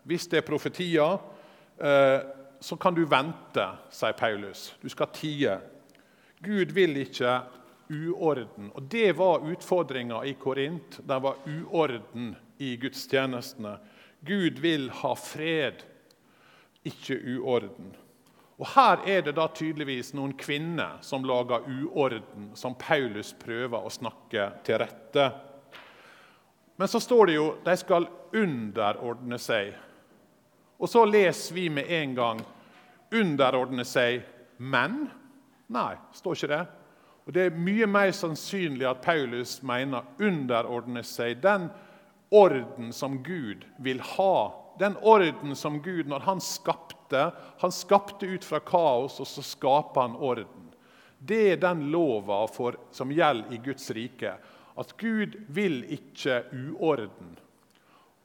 hvis 0.09 0.29
det 0.31 0.41
er 0.41 0.47
profetier, 0.47 1.19
eh, 1.77 2.21
så 2.61 2.77
kan 2.81 2.95
du 2.95 3.05
vente, 3.05 3.65
sier 3.91 4.15
Paulus. 4.17 4.75
Du 4.81 4.89
skal 4.89 5.11
tie. 5.13 5.59
Gud 6.41 6.73
vil 6.73 6.97
ikke 7.03 7.35
uorden. 7.89 8.71
Og 8.75 8.83
Det 8.83 9.13
var 9.13 9.47
utfordringa 9.51 10.25
i 10.25 10.35
Korint. 10.35 11.01
Det 11.03 11.19
var 11.19 11.37
uorden 11.47 12.37
i 12.59 12.77
gudstjenestene. 12.77 13.79
Gud 14.21 14.59
vil 14.59 14.91
ha 14.91 15.15
fred, 15.15 15.83
ikke 16.85 17.19
uorden. 17.39 17.95
Og 18.59 18.67
Her 18.75 19.05
er 19.07 19.23
det 19.23 19.37
da 19.39 19.47
tydeligvis 19.55 20.13
noen 20.19 20.33
kvinner 20.39 20.99
som 21.01 21.27
lager 21.27 21.67
uorden, 21.67 22.51
som 22.59 22.75
Paulus 22.75 23.31
prøver 23.39 23.79
å 23.79 23.93
snakke 23.93 24.51
til 24.67 24.81
rette. 24.83 25.29
Men 26.79 26.89
så 26.89 27.01
står 27.01 27.27
det 27.27 27.37
jo 27.39 27.47
de 27.65 27.77
skal 27.79 28.09
underordne 28.35 29.39
seg. 29.39 29.73
Og 30.79 30.91
så 30.91 31.05
leser 31.07 31.55
vi 31.55 31.69
med 31.71 31.91
en 31.91 32.15
gang 32.15 32.43
'underordne 33.11 33.85
seg 33.85 34.23
menn'. 34.59 35.09
Nei, 35.69 35.95
står 36.13 36.35
ikke 36.35 36.55
det. 36.55 36.67
Og 37.29 37.35
Det 37.35 37.43
er 37.45 37.57
mye 37.61 37.85
mer 37.85 38.09
sannsynlig 38.17 38.87
at 38.89 39.03
Paulus 39.05 39.59
mener 39.63 40.01
'underordne 40.17 41.03
seg' 41.05 41.43
den 41.43 41.69
orden 42.31 42.93
som 42.93 43.19
Gud 43.23 43.67
vil 43.79 44.01
ha. 44.01 44.53
Den 44.79 44.97
orden 45.03 45.57
som 45.57 45.83
Gud, 45.83 46.07
når 46.07 46.19
han 46.25 46.41
skapte. 46.41 47.33
Han 47.61 47.73
skapte 47.73 48.27
ut 48.27 48.45
fra 48.45 48.59
kaos, 48.59 49.21
og 49.21 49.27
så 49.27 49.43
skaper 49.43 50.01
han 50.01 50.17
orden. 50.17 50.73
Det 51.19 51.53
er 51.53 51.57
den 51.57 51.91
lova 51.91 52.47
for, 52.47 52.77
som 52.91 53.13
gjelder 53.13 53.53
i 53.53 53.61
Guds 53.65 53.91
rike. 53.91 54.33
At 54.79 54.97
Gud 54.97 55.37
vil 55.49 55.85
ikke 55.85 56.45
uorden. 56.53 57.37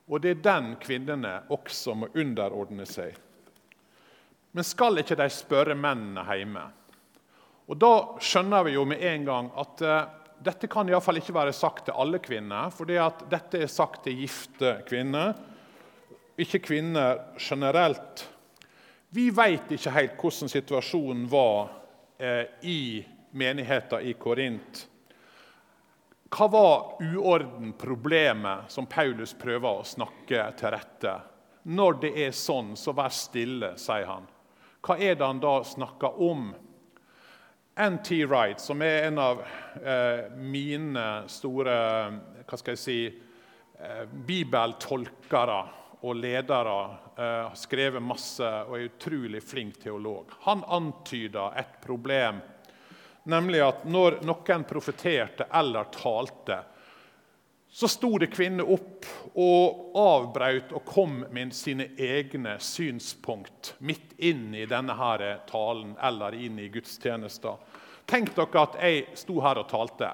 Og 0.07 0.21
det 0.21 0.29
er 0.29 0.43
den 0.43 0.75
kvinnene 0.79 1.41
også 1.49 1.93
må 1.93 2.07
underordne 2.15 2.85
seg. 2.85 3.17
Men 4.51 4.63
skal 4.63 4.97
ikke 4.97 5.15
de 5.15 5.29
spørre 5.29 5.75
mennene 5.75 6.23
hjemme? 6.23 6.63
Og 7.69 7.79
Da 7.79 7.93
skjønner 8.19 8.67
vi 8.67 8.75
jo 8.75 8.83
med 8.87 9.03
en 9.07 9.25
gang 9.27 9.49
at 9.59 9.81
eh, 9.81 10.11
dette 10.43 10.67
kan 10.67 10.89
i 10.89 10.99
fall 10.99 11.21
ikke 11.21 11.35
være 11.35 11.55
sagt 11.55 11.85
til 11.87 11.95
alle 11.95 12.19
kvinner. 12.19 12.71
For 12.75 12.89
dette 12.89 13.61
er 13.61 13.71
sagt 13.71 14.03
til 14.03 14.19
gifte 14.19 14.75
kvinner, 14.87 15.33
ikke 16.37 16.59
kvinner 16.65 17.19
generelt. 17.39 18.25
Vi 19.13 19.29
vet 19.29 19.71
ikke 19.71 19.93
helt 19.93 20.17
hvordan 20.19 20.51
situasjonen 20.51 21.27
var 21.31 21.69
eh, 22.17 22.49
i 22.65 22.81
menigheten 23.37 24.09
i 24.09 24.15
Korint. 24.19 24.87
Hva 26.33 26.47
var 26.49 26.95
uorden, 26.97 27.75
problemet, 27.77 28.71
som 28.73 28.87
Paulus 28.89 29.35
prøver 29.37 29.69
å 29.69 29.85
snakke 29.85 30.47
til 30.57 30.73
rette? 30.73 31.13
Når 31.69 31.99
det 32.01 32.11
er 32.25 32.33
sånn, 32.33 32.73
så 32.75 32.91
vær 32.97 33.13
stille, 33.13 33.75
sier 33.77 34.09
han. 34.09 34.25
Hva 34.83 34.97
er 34.97 35.13
det 35.15 35.27
han 35.27 35.41
da 35.43 35.59
snakker 35.63 36.17
om? 36.25 36.49
N.T. 37.75 38.25
Wright, 38.25 38.59
som 38.59 38.81
er 38.81 39.07
en 39.07 39.17
av 39.17 39.39
eh, 39.81 40.27
mine 40.37 41.05
store 41.25 41.77
hva 42.45 42.59
skal 42.59 42.75
jeg 42.75 42.81
si, 42.81 42.97
eh, 43.81 44.03
bibeltolkere 44.05 45.57
og 46.03 46.19
ledere, 46.19 46.75
eh, 47.17 47.39
har 47.47 47.57
skrevet 47.57 48.03
masse 48.05 48.45
og 48.67 48.75
er 48.77 48.91
utrolig 48.91 49.41
flink 49.41 49.79
teolog. 49.81 50.35
Han 50.45 50.61
antyder 50.69 51.57
et 51.57 51.79
problem 51.81 52.43
Nemlig 53.23 53.61
at 53.63 53.85
når 53.87 54.17
noen 54.27 54.65
profeterte 54.67 55.45
eller 55.55 55.87
talte, 55.95 56.57
så 57.73 57.87
sto 57.89 58.17
det 58.21 58.29
kvinner 58.29 58.67
opp 58.69 59.07
og 59.33 59.95
avbrøt 59.97 60.75
og 60.77 60.83
kom 60.85 61.23
med 61.33 61.55
sine 61.57 61.87
egne 61.97 62.59
synspunkt 62.61 63.73
midt 63.81 64.13
inn 64.21 64.51
i 64.53 64.67
denne 64.69 64.93
her 64.93 65.23
talen 65.49 65.95
eller 65.97 66.37
inn 66.37 66.61
i 66.61 66.69
gudstjenesten. 66.69 67.57
Tenk 68.05 68.35
dere 68.37 68.61
at 68.61 68.77
jeg 68.77 69.17
sto 69.17 69.39
her 69.41 69.63
og 69.63 69.71
talte 69.71 70.11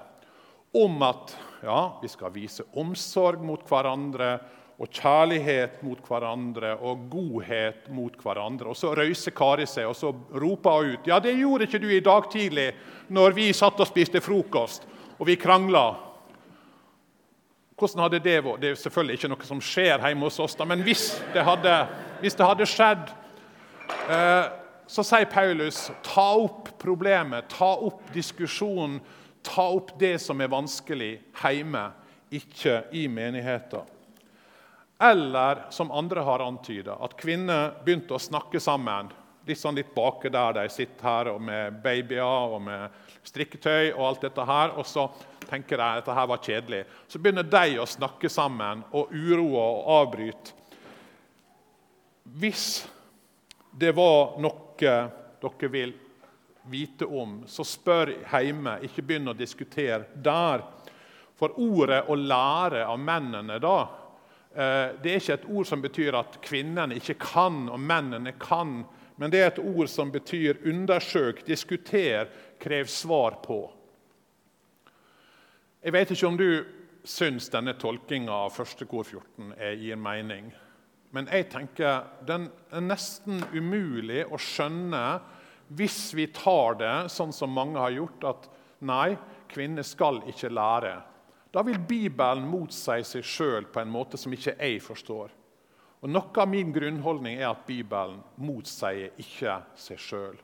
om 0.80 1.04
at 1.04 1.36
ja, 1.66 2.00
vi 2.00 2.08
skal 2.08 2.32
vise 2.32 2.64
omsorg 2.80 3.44
mot 3.44 3.68
hverandre 3.68 4.38
og 4.80 4.88
kjærlighet 4.96 5.82
mot 5.84 6.00
hverandre 6.08 6.78
og 6.80 7.10
godhet 7.12 7.90
mot 7.92 8.16
hverandre. 8.24 8.72
Og 8.72 8.78
Så 8.80 8.94
røyser 8.96 9.36
Kari 9.36 9.68
seg 9.68 9.90
og 9.90 9.98
så 10.00 10.14
roper 10.16 10.78
hun 10.80 10.94
ut 10.96 11.12
ja, 11.12 11.20
det 11.20 11.36
gjorde 11.36 11.68
ikke 11.68 11.84
du 11.84 11.92
i 11.92 12.06
dag 12.06 12.32
tidlig 12.32 12.70
når 13.12 13.36
vi 13.36 13.52
satt 13.52 13.84
og 13.84 13.90
spiste 13.90 14.24
frokost 14.24 14.88
og 15.20 15.28
vi 15.28 15.36
krangla. 15.36 15.90
Hvordan 17.80 18.04
hadde 18.04 18.20
det 18.24 18.40
vært? 18.44 18.62
Det 18.62 18.72
er 18.74 18.80
selvfølgelig 18.82 19.20
ikke 19.20 19.32
noe 19.32 19.48
som 19.48 19.62
skjer 19.64 20.02
hjemme 20.04 20.28
hos 20.28 20.40
oss, 20.44 20.58
da, 20.60 20.68
men 20.68 20.84
hvis 20.84 21.14
det 21.34 21.46
hadde, 21.48 21.76
hvis 22.20 22.36
det 22.36 22.48
hadde 22.50 22.68
skjedd, 22.68 23.14
eh, 24.12 24.50
så 24.90 25.06
sier 25.06 25.30
Paulus 25.32 25.86
ta 26.04 26.28
opp 26.42 26.74
problemet, 26.82 27.48
ta 27.54 27.72
opp 27.78 28.02
diskusjonen, 28.12 29.00
ta 29.46 29.70
opp 29.78 29.94
det 30.02 30.18
som 30.20 30.42
er 30.42 30.52
vanskelig 30.52 31.14
hjemme, 31.40 31.86
ikke 32.36 32.84
i 32.98 33.08
menigheten. 33.10 33.88
Eller 35.00 35.64
som 35.72 35.94
andre 35.96 36.26
har 36.28 36.44
antyda, 36.44 36.98
at 37.00 37.16
kvinner 37.18 37.78
begynte 37.86 38.18
å 38.18 38.20
snakke 38.20 38.60
sammen. 38.60 39.08
Litt 39.48 39.62
sånn 39.62 39.78
litt 39.80 39.94
bake 39.96 40.30
der 40.30 40.58
de 40.58 40.66
sitter 40.70 41.06
her 41.08 41.30
og 41.32 41.40
med 41.42 41.80
babyer 41.82 42.26
og 42.26 42.60
med 42.66 42.98
strikketøy. 43.26 43.94
Og 43.94 44.04
alt 44.10 44.26
dette 44.28 44.46
her, 44.46 44.76
og 44.76 44.86
så 44.86 45.08
tenker 45.50 45.82
at 45.82 46.04
dette 46.04 46.28
var 46.32 46.44
kjedelig. 46.46 46.84
Så 47.08 47.20
begynner 47.20 47.48
de 47.48 47.80
å 47.82 47.88
snakke 47.90 48.30
sammen 48.30 48.84
og 48.92 49.14
uroe 49.14 49.64
og 49.64 49.90
avbryte. 50.00 50.56
Hvis 52.40 52.86
det 53.74 53.92
var 53.98 54.38
noe 54.42 54.78
dere 54.80 55.72
vil 55.72 55.96
vite 56.70 57.06
om, 57.06 57.42
så 57.50 57.66
spør 57.66 58.14
hjemme. 58.30 58.78
Ikke 58.86 59.04
begynn 59.04 59.32
å 59.32 59.38
diskutere 59.38 60.06
der. 60.16 60.64
For 61.40 61.56
ordet 61.58 62.06
'å 62.06 62.16
lære' 62.16 62.86
av 62.86 63.00
mennene 63.00 63.60
da, 63.60 63.88
Eh, 64.56 64.88
det 65.04 65.12
er 65.12 65.22
ikke 65.22 65.36
et 65.38 65.50
ord 65.54 65.68
som 65.70 65.82
betyr 65.84 66.16
at 66.18 66.40
kvinnene 66.42 66.98
ikke 66.98 67.20
kan, 67.22 67.68
og 67.70 67.80
mennene 67.80 68.34
kan. 68.42 68.82
Men 69.20 69.32
det 69.32 69.42
er 69.42 69.52
et 69.52 69.62
ord 69.62 69.90
som 69.92 70.12
betyr 70.12 70.64
undersøk, 70.68 71.44
diskuter, 71.48 72.32
krev 72.60 72.90
svar 72.90 73.40
på. 73.44 73.62
Jeg 75.80 75.94
vet 75.96 76.10
ikke 76.12 76.28
om 76.28 76.36
du 76.36 76.50
syns 77.08 77.46
denne 77.54 77.72
tolkinga 77.80 78.36
av 78.36 78.52
første 78.52 78.84
kor 78.90 79.06
14 79.08 79.54
gir 79.80 79.96
mening. 79.96 80.50
Men 81.16 81.30
jeg 81.32 81.48
tenker 81.54 82.04
den 82.28 82.50
er 82.76 82.84
nesten 82.84 83.40
umulig 83.56 84.26
å 84.28 84.38
skjønne 84.44 85.04
hvis 85.80 86.12
vi 86.18 86.28
tar 86.36 86.76
det 86.82 86.94
sånn 87.14 87.32
som 87.32 87.56
mange 87.56 87.80
har 87.80 87.96
gjort, 87.96 88.28
at 88.28 88.50
nei, 88.84 89.16
kvinner 89.48 89.88
skal 89.88 90.20
ikke 90.28 90.52
lære. 90.52 90.98
Da 91.54 91.64
vil 91.64 91.80
Bibelen 91.80 92.50
motsi 92.50 93.00
seg 93.08 93.24
sjøl 93.24 93.72
på 93.72 93.80
en 93.80 93.94
måte 93.94 94.20
som 94.20 94.36
ikke 94.36 94.58
jeg 94.60 94.84
forstår. 94.84 95.32
Og 96.04 96.12
Noe 96.12 96.44
av 96.44 96.52
min 96.52 96.74
grunnholdning 96.76 97.40
er 97.40 97.54
at 97.54 97.64
Bibelen 97.68 98.20
motsier 98.36 99.16
ikke 99.16 99.62
seg 99.80 100.00
sjøl. 100.00 100.40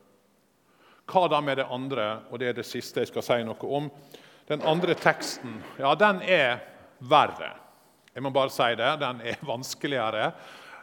Hva 1.12 1.28
da 1.28 1.44
med 1.44 1.60
det 1.60 1.68
andre? 1.68 2.14
Og 2.32 2.40
det 2.40 2.54
er 2.54 2.58
det 2.58 2.66
siste 2.68 3.04
jeg 3.04 3.12
skal 3.12 3.26
si 3.26 3.44
noe 3.44 3.76
om. 3.78 3.92
Den 4.48 4.62
andre 4.62 4.94
teksten 4.94 5.58
ja, 5.80 5.96
den 5.98 6.22
er 6.22 6.60
verre. 7.00 7.56
Jeg 8.14 8.24
må 8.24 8.32
bare 8.32 8.54
si 8.54 8.68
det. 8.78 8.92
Den 9.02 9.24
er 9.26 9.42
vanskeligere. 9.54 10.30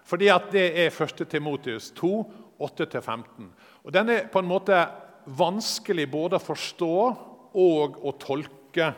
Fordi 0.04 0.28
at 0.34 0.50
det 0.52 0.66
er 0.82 0.90
1. 0.90 1.22
Timotius 1.30 1.92
2, 1.96 2.10
8-15. 2.62 3.46
Og 3.82 3.94
Den 3.94 4.10
er 4.10 4.26
på 4.30 4.42
en 4.42 4.50
måte 4.50 4.82
vanskelig 5.24 6.08
både 6.10 6.38
å 6.38 6.42
forstå 6.42 6.96
og 7.62 7.98
å 8.02 8.12
tolke. 8.18 8.90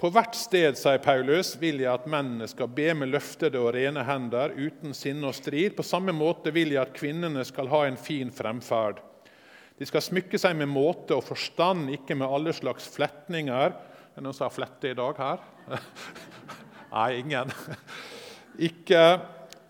På 0.00 0.08
hvert 0.12 0.36
sted, 0.36 0.78
sier 0.80 1.00
Paulus, 1.04 1.54
vil 1.60 1.82
jeg 1.82 1.90
at 1.92 2.08
mennene 2.08 2.48
skal 2.48 2.70
be 2.72 2.88
med 2.96 3.10
løftede 3.12 3.60
og 3.60 3.74
rene 3.76 4.04
hender, 4.08 4.54
uten 4.56 4.96
sinne 4.96 5.28
og 5.28 5.36
strid. 5.36 5.74
På 5.76 5.84
samme 5.84 6.14
måte 6.16 6.52
vil 6.56 6.72
jeg 6.72 6.80
at 6.80 6.96
kvinnene 6.96 7.44
skal 7.44 7.68
ha 7.72 7.82
en 7.88 8.00
fin 8.00 8.32
fremferd. 8.32 9.02
De 9.80 9.88
skal 9.88 10.04
smykke 10.04 10.38
seg 10.38 10.54
med 10.60 10.68
måte 10.68 11.16
og 11.16 11.24
forstand, 11.24 11.88
ikke 11.96 12.14
med 12.20 12.28
alle 12.28 12.52
slags 12.52 12.86
fletninger. 12.92 13.72
Er 13.72 14.14
det 14.14 14.24
noen 14.26 14.36
som 14.36 14.46
har 14.46 14.54
flette 14.54 14.92
i 14.92 14.98
dag 14.98 15.20
her? 15.24 15.44
Nei, 16.94 17.10
ingen. 17.22 17.52
Ikke 18.68 19.02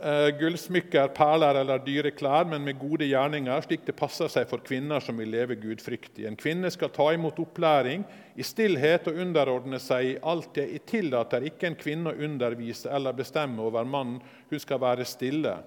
Eh, 0.03 0.38
gullsmykker, 0.38 1.11
perler 1.12 1.59
eller 1.61 1.81
dyre 1.85 2.09
klær, 2.16 2.46
men 2.49 2.62
med 2.64 2.79
gode 2.81 3.05
gjerninger, 3.05 3.66
slik 3.66 3.83
det 3.85 3.92
passer 3.99 4.31
seg 4.33 4.46
for 4.49 4.62
kvinner 4.64 5.03
som 5.05 5.18
vil 5.20 5.29
leve 5.29 5.59
gudfryktig. 5.61 6.25
En 6.25 6.38
kvinne 6.40 6.70
skal 6.73 6.88
ta 6.94 7.11
imot 7.12 7.37
opplæring 7.42 8.07
i 8.33 8.46
stillhet 8.46 9.11
og 9.11 9.20
underordne 9.20 9.77
seg 9.77 10.07
i 10.07 10.14
alt. 10.25 10.57
Jeg 10.57 10.87
tillater 10.88 11.44
ikke 11.51 11.68
en 11.68 11.77
kvinne 11.77 12.14
å 12.14 12.25
undervise 12.31 12.88
eller 12.88 13.18
bestemme 13.18 13.61
over 13.61 13.85
mannen, 13.85 14.23
hun 14.49 14.64
skal 14.64 14.81
være 14.81 15.05
stille. 15.05 15.59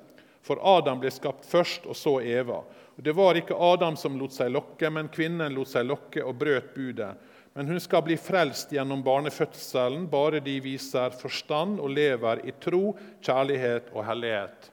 For 0.43 0.59
Adam 0.77 0.99
ble 0.99 1.11
skapt 1.11 1.45
først, 1.47 1.85
og 1.87 1.95
så 1.95 2.17
Eva. 2.21 2.59
Det 2.95 3.13
var 3.15 3.37
ikke 3.39 3.55
Adam 3.55 3.95
som 3.97 4.17
lot 4.19 4.35
seg 4.35 4.51
lokke, 4.51 4.89
men 4.91 5.11
kvinnen 5.13 5.55
lot 5.55 5.71
seg 5.71 5.87
lokke 5.87 6.23
og 6.23 6.35
brøt 6.41 6.73
budet. 6.75 7.13
Men 7.53 7.69
hun 7.69 7.79
skal 7.79 8.03
bli 8.03 8.17
frelst 8.17 8.73
gjennom 8.73 9.03
barnefødselen, 9.05 10.07
bare 10.09 10.41
de 10.43 10.57
viser 10.61 11.13
forstand 11.15 11.79
og 11.79 11.93
lever 11.93 12.41
i 12.49 12.53
tro, 12.59 12.95
kjærlighet 13.23 13.91
og 13.93 14.03
hellighet. 14.07 14.69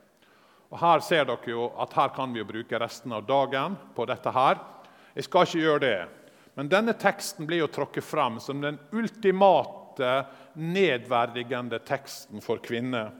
Og 0.70 0.78
Her 0.80 1.02
ser 1.04 1.26
dere 1.28 1.50
jo 1.50 1.68
at 1.82 1.94
her 1.98 2.12
kan 2.14 2.32
vi 2.32 2.40
jo 2.40 2.48
bruke 2.48 2.78
resten 2.78 3.12
av 3.12 3.26
dagen 3.26 3.76
på 3.94 4.06
dette. 4.06 4.30
her. 4.30 4.58
Jeg 5.14 5.24
skal 5.24 5.46
ikke 5.46 5.64
gjøre 5.64 5.80
det. 5.80 6.08
Men 6.54 6.68
denne 6.68 6.92
teksten 6.92 7.46
blir 7.46 7.62
jo 7.64 7.66
tråkket 7.66 8.04
fram 8.04 8.40
som 8.40 8.60
den 8.60 8.78
ultimate 8.92 10.26
nedverdigende 10.54 11.78
teksten 11.78 12.40
for 12.40 12.58
kvinner. 12.58 13.10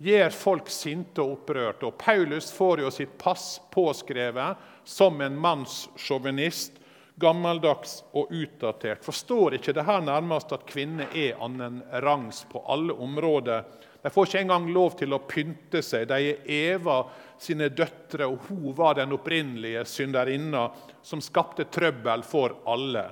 Gjør 0.00 0.32
folk 0.32 0.70
sinte 0.72 1.20
og 1.20 1.34
opprørte. 1.34 1.90
Og 1.90 1.98
Paulus 2.00 2.48
får 2.56 2.86
jo 2.86 2.92
sitt 2.94 3.18
pass 3.20 3.58
påskrevet 3.72 4.68
som 4.88 5.20
en 5.20 5.36
mannssjåvinist 5.36 6.80
gammeldags 7.20 7.98
og 8.16 8.32
utdatert. 8.32 9.04
Forstår 9.04 9.58
ikke 9.58 9.74
det 9.76 9.84
her 9.84 10.00
nærmest 10.00 10.54
at 10.56 10.64
kvinner 10.68 11.10
er 11.12 11.36
annenrangs 11.44 12.46
på 12.48 12.64
alle 12.64 12.96
områder? 12.96 13.66
De 14.00 14.10
får 14.10 14.30
ikke 14.30 14.42
engang 14.46 14.70
lov 14.72 14.96
til 14.96 15.12
å 15.12 15.20
pynte 15.28 15.82
seg. 15.84 16.08
De 16.08 16.30
er 16.30 16.48
Eva 16.48 17.02
sine 17.40 17.68
døtre, 17.68 18.24
og 18.24 18.48
hun 18.48 18.70
var 18.76 18.96
den 18.96 19.12
opprinnelige 19.12 19.84
synderinna 19.84 20.70
som 21.04 21.20
skapte 21.20 21.68
trøbbel 21.68 22.24
for 22.24 22.62
alle. 22.72 23.04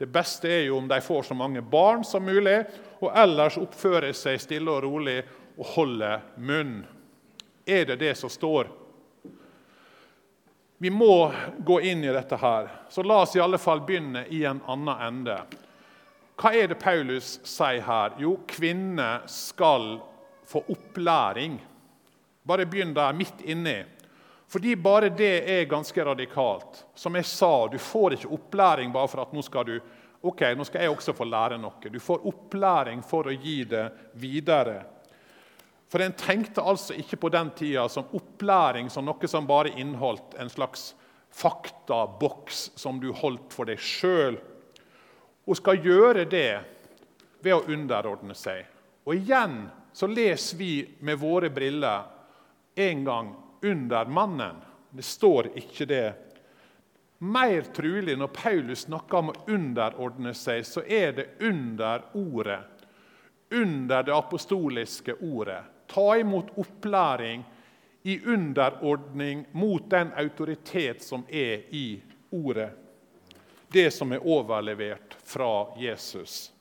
Det 0.00 0.08
beste 0.10 0.48
er 0.48 0.62
jo 0.64 0.80
om 0.80 0.88
de 0.88 0.98
får 1.04 1.28
så 1.28 1.36
mange 1.36 1.62
barn 1.62 2.02
som 2.08 2.24
mulig, 2.24 2.64
og 2.98 3.12
ellers 3.14 3.60
oppfører 3.60 4.16
seg 4.16 4.40
stille 4.42 4.72
og 4.72 4.82
rolig 4.88 5.20
og 5.56 5.64
holder 5.76 6.20
munn. 6.36 6.82
Er 7.66 7.84
det 7.88 8.00
det 8.00 8.14
som 8.18 8.30
står 8.32 8.70
vi 10.82 10.90
må 10.90 11.32
gå 11.58 11.80
inn 11.80 12.04
i 12.04 12.12
dette 12.12 12.36
her. 12.40 12.68
Så 12.88 13.02
la 13.02 13.18
oss 13.20 13.34
i 13.36 13.40
alle 13.44 13.58
fall 13.60 13.82
begynne 13.84 14.22
i 14.32 14.38
en 14.48 14.62
annen 14.64 15.02
ende. 15.04 15.34
Hva 16.40 16.54
er 16.56 16.70
det 16.70 16.78
Paulus 16.80 17.34
sier 17.44 17.82
her? 17.84 18.14
Jo, 18.16 18.38
kvinner 18.48 19.26
skal 19.28 19.98
få 20.48 20.62
opplæring. 20.72 21.58
Bare 22.48 22.64
begynn 22.64 22.94
der, 22.96 23.12
midt 23.12 23.44
inni. 23.44 23.82
Fordi 24.48 24.72
bare 24.80 25.10
det 25.12 25.34
er 25.52 25.68
ganske 25.68 26.04
radikalt. 26.04 26.80
Som 26.96 27.20
jeg 27.20 27.28
sa, 27.28 27.68
du 27.68 27.76
får 27.76 28.16
ikke 28.16 28.32
opplæring 28.38 28.96
bare 28.96 29.12
for 29.12 29.20
at 29.26 29.36
nå 29.36 29.44
skal 29.44 29.68
du 29.68 29.76
ok, 30.24 30.46
nå 30.56 30.64
skal 30.64 30.86
jeg 30.86 30.94
også 30.94 31.12
få 31.12 31.28
lære 31.28 31.60
noe. 31.60 31.92
Du 31.92 32.00
får 32.00 32.24
opplæring 32.32 33.04
for 33.04 33.28
å 33.28 33.36
gi 33.36 33.58
det 33.68 33.84
videre. 34.16 34.78
For 35.90 36.02
en 36.04 36.14
tenkte 36.14 36.62
altså 36.62 36.94
ikke 36.94 37.18
på 37.18 37.28
den 37.34 37.50
tida 37.58 37.88
som 37.90 38.12
opplæring 38.14 38.90
som 38.90 39.08
noe 39.08 39.30
som 39.30 39.48
bare 39.48 39.72
inneholdt 39.74 40.36
en 40.38 40.52
slags 40.52 40.92
faktaboks 41.34 42.70
som 42.78 43.00
du 43.02 43.10
holdt 43.14 43.50
for 43.54 43.66
deg 43.66 43.82
sjøl. 43.82 44.38
Hun 45.46 45.58
skal 45.58 45.82
gjøre 45.82 46.28
det 46.30 46.60
ved 47.42 47.56
å 47.56 47.64
underordne 47.74 48.36
seg. 48.38 48.62
Og 49.02 49.16
igjen 49.16 49.64
så 49.92 50.06
leser 50.06 50.58
vi 50.60 50.72
med 51.02 51.18
våre 51.18 51.50
briller 51.50 52.06
en 52.78 53.04
gang 53.04 53.32
under 53.66 54.06
mannen. 54.06 54.60
Det 54.90 55.02
står 55.06 55.50
ikke 55.58 55.86
det. 55.90 56.08
Mer 57.18 57.66
trulig, 57.74 58.14
når 58.18 58.30
Paulus 58.32 58.86
snakker 58.86 59.18
om 59.18 59.32
å 59.32 59.40
underordne 59.52 60.32
seg, 60.34 60.62
så 60.66 60.82
er 60.86 61.12
det 61.18 61.26
under 61.44 62.06
ordet. 62.16 62.62
Under 63.50 64.06
det 64.06 64.14
apostoliske 64.14 65.18
ordet. 65.20 65.60
Ta 65.90 66.06
imot 66.20 66.52
opplæring 66.60 67.42
i 68.02 68.20
underordning 68.26 69.44
mot 69.52 69.90
den 69.90 70.12
autoritet 70.16 71.02
som 71.04 71.24
er 71.28 71.66
i 71.74 72.02
ordet. 72.30 72.70
Det 73.68 73.90
som 73.94 74.12
er 74.12 74.26
overlevert 74.26 75.16
fra 75.24 75.74
Jesus. 75.78 76.52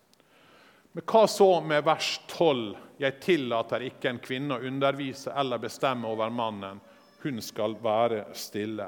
Men 0.91 1.05
hva 1.05 1.27
så 1.29 1.61
med 1.61 1.85
vers 1.85 2.21
12? 2.27 2.77
Jeg 2.99 3.19
tillater 3.21 3.85
ikke 3.87 4.09
en 4.09 4.21
kvinne 4.21 4.57
å 4.57 4.65
undervise 4.67 5.31
eller 5.37 5.61
bestemme 5.61 6.09
over 6.09 6.33
mannen 6.33 6.81
hun 7.21 7.41
skal 7.43 7.75
være 7.83 8.25
stille. 8.35 8.87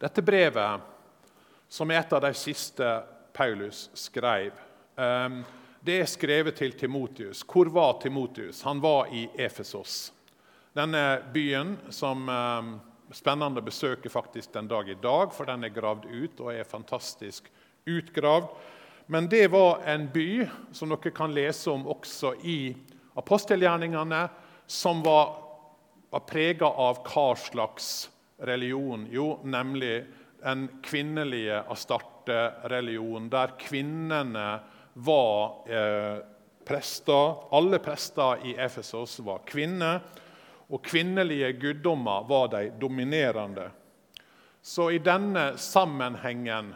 Dette 0.00 0.22
brevet, 0.22 0.80
som 1.68 1.90
er 1.90 2.02
et 2.02 2.12
av 2.12 2.22
de 2.24 2.32
siste 2.36 2.88
Paulus 3.34 3.88
skrev, 3.98 4.52
ehm, 4.96 5.40
det 5.84 6.00
er 6.00 6.08
skrevet 6.08 6.56
til 6.56 6.72
Timotius. 6.78 7.42
Hvor 7.44 7.68
var 7.72 7.98
Timotius? 8.02 8.62
Han 8.64 8.80
var 8.80 9.12
i 9.12 9.26
Efesos. 9.36 10.12
Denne 10.74 11.20
byen 11.34 11.76
som 11.92 12.24
ehm, 12.28 12.70
spennende 13.14 13.60
å 13.60 13.66
besøke 13.66 14.10
faktisk 14.10 14.54
den 14.56 14.70
dag 14.70 14.88
i 14.88 14.96
dag, 14.98 15.30
for 15.36 15.46
den 15.46 15.66
er 15.66 15.74
gravd 15.74 16.08
ut 16.08 16.40
og 16.40 16.50
er 16.54 16.66
fantastisk 16.66 17.50
utgravd. 17.84 18.48
Men 19.06 19.28
det 19.28 19.46
var 19.52 19.84
en 19.86 20.08
by 20.12 20.46
som 20.72 20.90
dere 20.90 21.12
kan 21.14 21.36
lese 21.36 21.68
om 21.70 21.84
også 21.92 22.32
i 22.48 22.58
apostelgjerningene, 23.20 24.26
som 24.66 25.04
var 25.04 25.44
var 26.14 26.22
prega 26.30 26.66
av 26.66 27.00
hva 27.02 27.32
slags 27.34 28.08
religion? 28.46 29.08
Jo, 29.10 29.40
nemlig 29.42 30.04
en 30.46 30.68
kvinnelige 30.84 31.56
Astarte-religion, 31.74 33.26
der 33.32 33.56
kvinnene 33.58 34.44
var 34.94 35.70
eh, 35.70 36.18
prester. 36.64 37.54
Alle 37.54 37.78
prester 37.78 38.46
i 38.46 38.54
Efesos 38.54 39.18
var 39.20 39.42
kvinner, 39.46 40.00
og 40.68 40.82
kvinnelige 40.82 41.52
guddommer 41.60 42.24
var 42.28 42.48
de 42.54 42.70
dominerende. 42.80 43.68
Så 44.62 44.88
i 44.94 44.98
denne 44.98 45.58
sammenhengen, 45.60 46.72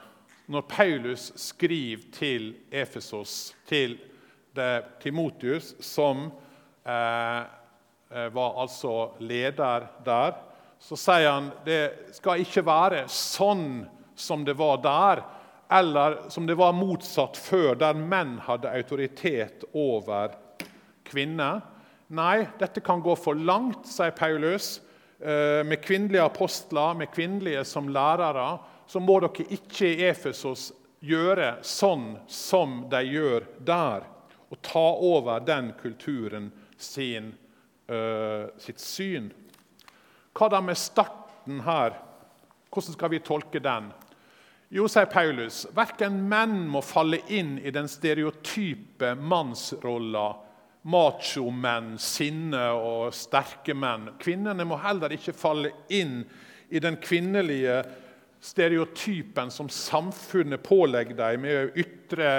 når 0.46 0.66
Paulus 0.68 1.30
skriver 1.40 2.10
til 2.12 2.50
Efesos, 2.70 3.54
til 3.68 3.96
Timotius, 5.00 5.74
som 5.84 6.26
eh, 6.84 7.42
Eh, 8.10 8.28
var 8.28 8.60
altså 8.60 9.10
leder 9.18 9.84
der, 10.04 10.36
så 10.80 10.96
sier 10.96 11.28
han 11.28 11.50
det 11.66 12.14
skal 12.16 12.40
ikke 12.40 12.62
være 12.64 13.02
sånn 13.12 13.82
som 14.16 14.46
det 14.46 14.54
var 14.56 14.78
der, 14.80 15.20
eller 15.68 16.30
som 16.32 16.46
det 16.46 16.54
var 16.54 16.72
motsatt 16.72 17.36
før, 17.36 17.74
der 17.76 17.98
menn 17.98 18.38
hadde 18.46 18.72
autoritet 18.72 19.66
over 19.76 20.32
kvinner. 21.08 21.60
Nei, 22.08 22.46
dette 22.60 22.80
kan 22.80 23.02
gå 23.04 23.16
for 23.20 23.36
langt, 23.36 23.84
sier 23.88 24.14
Paulus. 24.16 24.78
Eh, 25.20 25.64
med 25.66 25.82
kvinnelige 25.84 26.24
apostler, 26.24 26.94
med 26.94 27.12
kvinnelige 27.12 27.64
som 27.68 27.88
lærere, 27.92 28.58
så 28.88 29.00
må 29.00 29.18
dere 29.20 29.44
ikke 29.58 29.90
i 29.90 30.06
Efesos 30.08 30.70
gjøre 31.04 31.58
sånn 31.66 32.14
som 32.26 32.80
de 32.90 33.02
gjør 33.04 33.44
der, 33.66 34.06
og 34.48 34.62
ta 34.64 34.86
over 35.04 35.44
den 35.44 35.74
kulturen 35.78 36.48
sin 36.78 37.34
uh, 37.90 38.48
sitt 38.62 38.80
syn. 38.80 39.28
Hva 40.32 40.48
da 40.48 40.60
med 40.64 40.78
starten 40.78 41.60
her? 41.66 41.98
Hvordan 42.72 42.96
skal 42.96 43.12
vi 43.12 43.20
tolke 43.24 43.60
den? 43.62 43.90
Jo, 44.68 44.84
sier 44.84 45.08
Paulus, 45.08 45.62
verken 45.72 46.18
menn 46.28 46.66
må 46.68 46.82
falle 46.84 47.22
inn 47.32 47.54
i 47.64 47.70
den 47.72 47.86
stereotype 47.88 49.14
mannsrolla. 49.16 50.26
Machomenn, 50.88 51.94
sinne 52.00 52.66
og 52.76 53.14
sterke 53.16 53.72
menn. 53.76 54.10
Kvinnene 54.20 54.66
må 54.68 54.76
heller 54.80 55.12
ikke 55.16 55.34
falle 55.36 55.72
inn 55.92 56.20
i 56.68 56.80
den 56.84 57.00
kvinnelige 57.00 57.80
stereotypen 58.44 59.50
som 59.52 59.72
samfunnet 59.72 60.62
pålegger 60.64 61.16
dem 61.16 61.42
med 61.46 61.58
å 61.62 61.82
ytre 61.82 62.30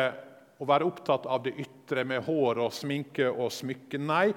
å 0.60 0.68
være 0.70 0.86
opptatt 0.86 1.26
av 1.26 1.44
det 1.48 1.56
ytre 1.62 2.06
med 2.08 2.24
hår 2.28 2.62
og 2.66 2.74
sminke 2.76 3.30
og 3.32 3.50
smykke. 3.54 4.00
Nei, 4.06 4.30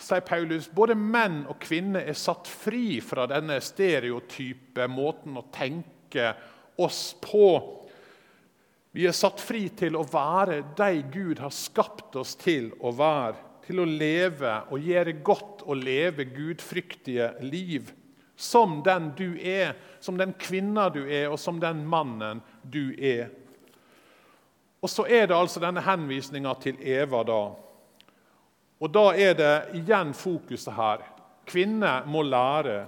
sier 0.00 0.26
Paulus, 0.26 0.66
både 0.72 0.96
menn 0.98 1.44
og 1.46 1.58
kvinner 1.62 2.02
er 2.02 2.18
satt 2.18 2.48
fri 2.50 2.98
fra 3.04 3.28
denne 3.30 3.60
stereotype 3.62 4.90
måten 4.90 5.38
å 5.38 5.46
tenke 5.54 6.32
oss 6.78 7.16
på. 7.20 7.48
Vi 8.94 9.06
er 9.06 9.16
satt 9.16 9.42
fri 9.42 9.66
til 9.78 9.98
å 9.98 10.04
være 10.08 10.62
de 10.78 11.02
Gud 11.12 11.42
har 11.42 11.54
skapt 11.54 12.16
oss 12.18 12.36
til 12.40 12.70
å 12.80 12.92
være. 12.96 13.36
Til 13.68 13.82
å 13.82 13.88
leve 13.88 14.54
og 14.72 14.80
gjøre 14.80 15.18
godt 15.20 15.66
og 15.68 15.82
leve 15.82 16.24
gudfryktige 16.32 17.34
liv. 17.44 17.92
Som 18.38 18.78
den 18.86 19.10
du 19.18 19.36
er, 19.36 19.74
som 20.00 20.16
den 20.16 20.32
kvinna 20.38 20.88
du 20.94 21.02
er, 21.04 21.26
og 21.28 21.36
som 21.42 21.58
den 21.60 21.82
mannen 21.86 22.40
du 22.62 22.94
er. 22.96 23.28
Og 24.80 24.90
så 24.90 25.04
er 25.10 25.26
det 25.26 25.36
altså 25.36 25.60
denne 25.60 25.82
henvisninga 25.82 26.54
til 26.62 26.78
Eva. 26.80 27.24
da, 27.26 27.42
og 28.80 28.92
Da 28.94 29.10
er 29.14 29.34
det 29.34 29.54
igjen 29.74 30.14
fokuset 30.14 30.74
her. 30.74 31.02
Kvinner 31.48 32.06
må 32.06 32.22
lære, 32.22 32.86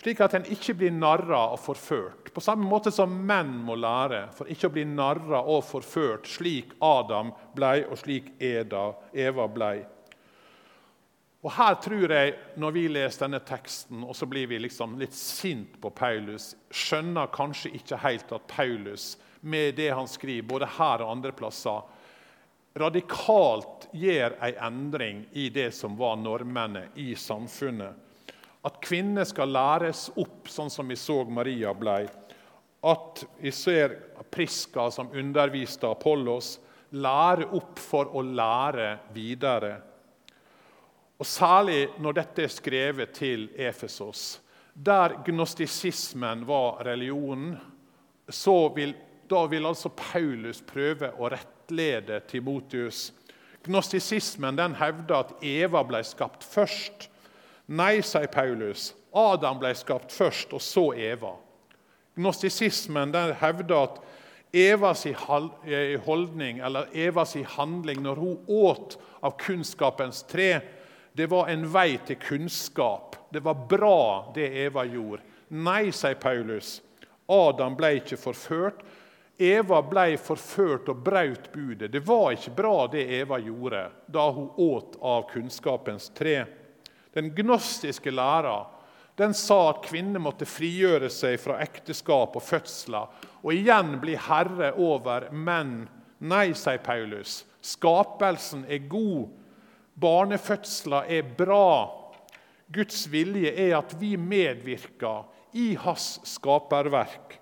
slik 0.00 0.20
at 0.24 0.34
en 0.36 0.48
ikke 0.48 0.74
blir 0.80 0.92
narra 0.96 1.50
og 1.52 1.60
forført. 1.60 2.30
På 2.32 2.40
samme 2.40 2.64
måte 2.68 2.92
som 2.94 3.12
menn 3.26 3.52
må 3.66 3.76
lære 3.76 4.26
for 4.36 4.48
ikke 4.50 4.70
å 4.70 4.74
bli 4.74 4.84
narra 4.88 5.42
og 5.42 5.64
forført, 5.68 6.28
slik 6.30 6.72
Adam 6.84 7.34
blei, 7.56 7.82
og 7.84 7.98
slik 8.00 8.32
Eva 8.40 9.48
blei. 9.52 9.78
Og 11.40 11.52
Her 11.56 11.76
tror 11.80 12.12
jeg, 12.12 12.34
når 12.60 12.72
vi 12.76 12.82
leser 12.92 13.24
denne 13.24 13.40
teksten, 13.44 14.02
og 14.04 14.16
så 14.16 14.28
blir 14.28 14.48
vi 14.50 14.58
liksom 14.60 14.98
litt 15.00 15.16
sint 15.16 15.78
på 15.80 15.92
Paulus, 15.96 16.52
skjønner 16.68 17.32
kanskje 17.32 17.72
ikke 17.78 18.00
helt 18.02 18.32
at 18.36 18.44
Paulus, 18.48 19.14
med 19.40 19.78
det 19.78 19.88
han 19.96 20.08
skriver, 20.08 20.44
både 20.48 20.68
her 20.76 21.00
og 21.00 21.14
andre 21.14 21.32
plasser, 21.32 21.80
radikalt 22.76 23.88
gjør 23.96 24.36
en 24.36 24.60
endring 24.68 25.24
i 25.32 25.48
det 25.48 25.70
som 25.74 25.96
var 25.96 26.20
normene 26.20 26.90
i 27.00 27.14
samfunnet. 27.16 28.09
At 28.66 28.80
kvinner 28.84 29.24
skal 29.24 29.52
læres 29.54 30.08
opp, 30.20 30.48
sånn 30.52 30.70
som 30.72 30.88
vi 30.90 30.96
så 31.00 31.22
Maria 31.24 31.72
ble. 31.76 32.02
At 32.84 33.22
vi 33.40 33.52
ser 33.52 33.96
Priska, 34.30 34.90
som 34.90 35.10
underviste 35.16 35.88
Apollos, 35.88 36.58
lære 36.90 37.48
opp 37.56 37.78
for 37.80 38.12
å 38.16 38.22
lære 38.22 38.92
videre. 39.14 39.74
Og 41.20 41.26
Særlig 41.26 41.82
når 42.00 42.16
dette 42.16 42.46
er 42.46 42.52
skrevet 42.52 43.12
til 43.16 43.48
Efesos, 43.60 44.40
der 44.72 45.18
gnostisismen 45.26 46.46
var 46.48 46.80
religionen, 46.86 47.58
så 48.28 48.70
vil, 48.72 48.94
da 49.28 49.42
vil 49.50 49.66
altså 49.66 49.90
Paulus 49.92 50.62
prøve 50.64 51.10
å 51.18 51.28
rettlede 51.32 52.22
Timotius. 52.30 53.10
Gnostisismen 53.66 54.56
den 54.56 54.78
hevder 54.78 55.26
at 55.26 55.44
Eva 55.44 55.82
ble 55.84 56.00
skapt 56.06 56.46
først. 56.46 57.09
Nei, 57.70 58.00
sier 58.02 58.26
Paulus. 58.26 58.90
Adam 59.14 59.60
ble 59.62 59.70
skapt 59.78 60.10
først, 60.10 60.50
og 60.56 60.62
så 60.62 60.90
Eva. 60.98 61.36
Gnostisismen 62.18 63.12
den 63.14 63.34
hevder 63.38 63.84
at 63.86 64.00
Evas 64.50 65.04
holdning, 66.04 66.58
eller 66.58 66.90
Evas 66.92 67.36
handling 67.54 68.02
når 68.02 68.16
hun 68.18 68.38
åt 68.46 68.98
av 69.22 69.36
kunnskapens 69.38 70.24
tre, 70.26 70.60
det 71.12 71.28
var 71.30 71.48
en 71.50 71.66
vei 71.70 71.98
til 72.06 72.18
kunnskap. 72.18 73.16
Det 73.30 73.42
var 73.46 73.66
bra, 73.70 74.32
det 74.34 74.48
Eva 74.64 74.84
gjorde. 74.86 75.22
Nei, 75.54 75.90
sier 75.94 76.18
Paulus. 76.18 76.80
Adam 77.30 77.76
ble 77.78 77.96
ikke 78.00 78.18
forført, 78.18 78.82
Eva 79.40 79.78
ble 79.86 80.18
forført 80.20 80.90
og 80.92 80.98
brøt 81.06 81.46
budet. 81.54 81.88
Det 81.94 82.02
var 82.04 82.34
ikke 82.34 82.52
bra, 82.58 82.74
det 82.92 83.06
Eva 83.22 83.38
gjorde 83.40 83.86
da 84.10 84.26
hun 84.34 84.50
åt 84.58 84.98
av 85.00 85.30
kunnskapens 85.30 86.10
tre. 86.18 86.42
Den 87.16 87.32
gnostiske 87.34 88.12
læra 88.14 88.58
den 89.20 89.34
sa 89.36 89.58
at 89.68 89.82
kvinner 89.84 90.22
måtte 90.22 90.46
frigjøre 90.48 91.10
seg 91.12 91.36
fra 91.42 91.58
ekteskap 91.60 92.38
og 92.38 92.44
fødsler 92.44 93.26
og 93.42 93.50
igjen 93.52 93.98
bli 94.00 94.14
herre 94.16 94.70
over 94.80 95.26
menn. 95.32 95.82
Nei, 96.20 96.52
sier 96.56 96.80
Paulus. 96.84 97.42
Skapelsen 97.60 98.64
er 98.68 98.86
god. 98.88 99.28
Barnefødsler 100.00 101.10
er 101.12 101.28
bra. 101.36 101.90
Guds 102.72 103.02
vilje 103.12 103.52
er 103.52 103.74
at 103.80 103.92
vi 104.00 104.14
medvirker 104.16 105.26
i 105.58 105.74
hans 105.82 106.14
skaperverk 106.28 107.36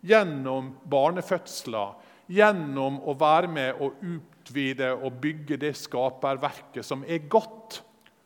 gjennom 0.00 0.72
barnefødsler, 0.88 1.92
gjennom 2.32 2.96
å 3.04 3.14
være 3.20 3.50
med 3.52 3.82
og 3.84 4.00
utvide 4.00 4.94
og 4.96 5.18
bygge 5.20 5.58
det 5.60 5.74
skaperverket 5.76 6.86
som 6.86 7.04
er 7.04 7.26
godt, 7.28 7.82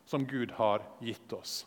som 0.07 0.27
Gud 0.27 0.53
har 0.57 0.83
gitt 1.01 1.33
oss. 1.33 1.63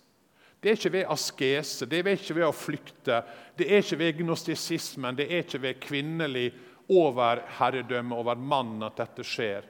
Det 0.60 0.72
er 0.72 0.80
ikke 0.80 0.94
ved 0.96 1.12
askese, 1.14 1.86
det 1.86 2.00
er 2.02 2.16
ikke 2.16 2.38
ved 2.40 2.48
å 2.48 2.56
flykte, 2.56 3.22
det 3.58 3.68
er 3.70 3.84
ikke 3.84 4.00
ved 4.02 4.22
gnostisismen, 4.24 5.18
det 5.18 5.28
er 5.30 5.44
ikke 5.46 5.62
ved 5.62 5.82
kvinnelig 5.84 6.48
overherredømme 6.90 8.18
over 8.18 8.40
mannen 8.40 8.88
at 8.88 8.98
dette 8.98 9.26
skjer. 9.28 9.68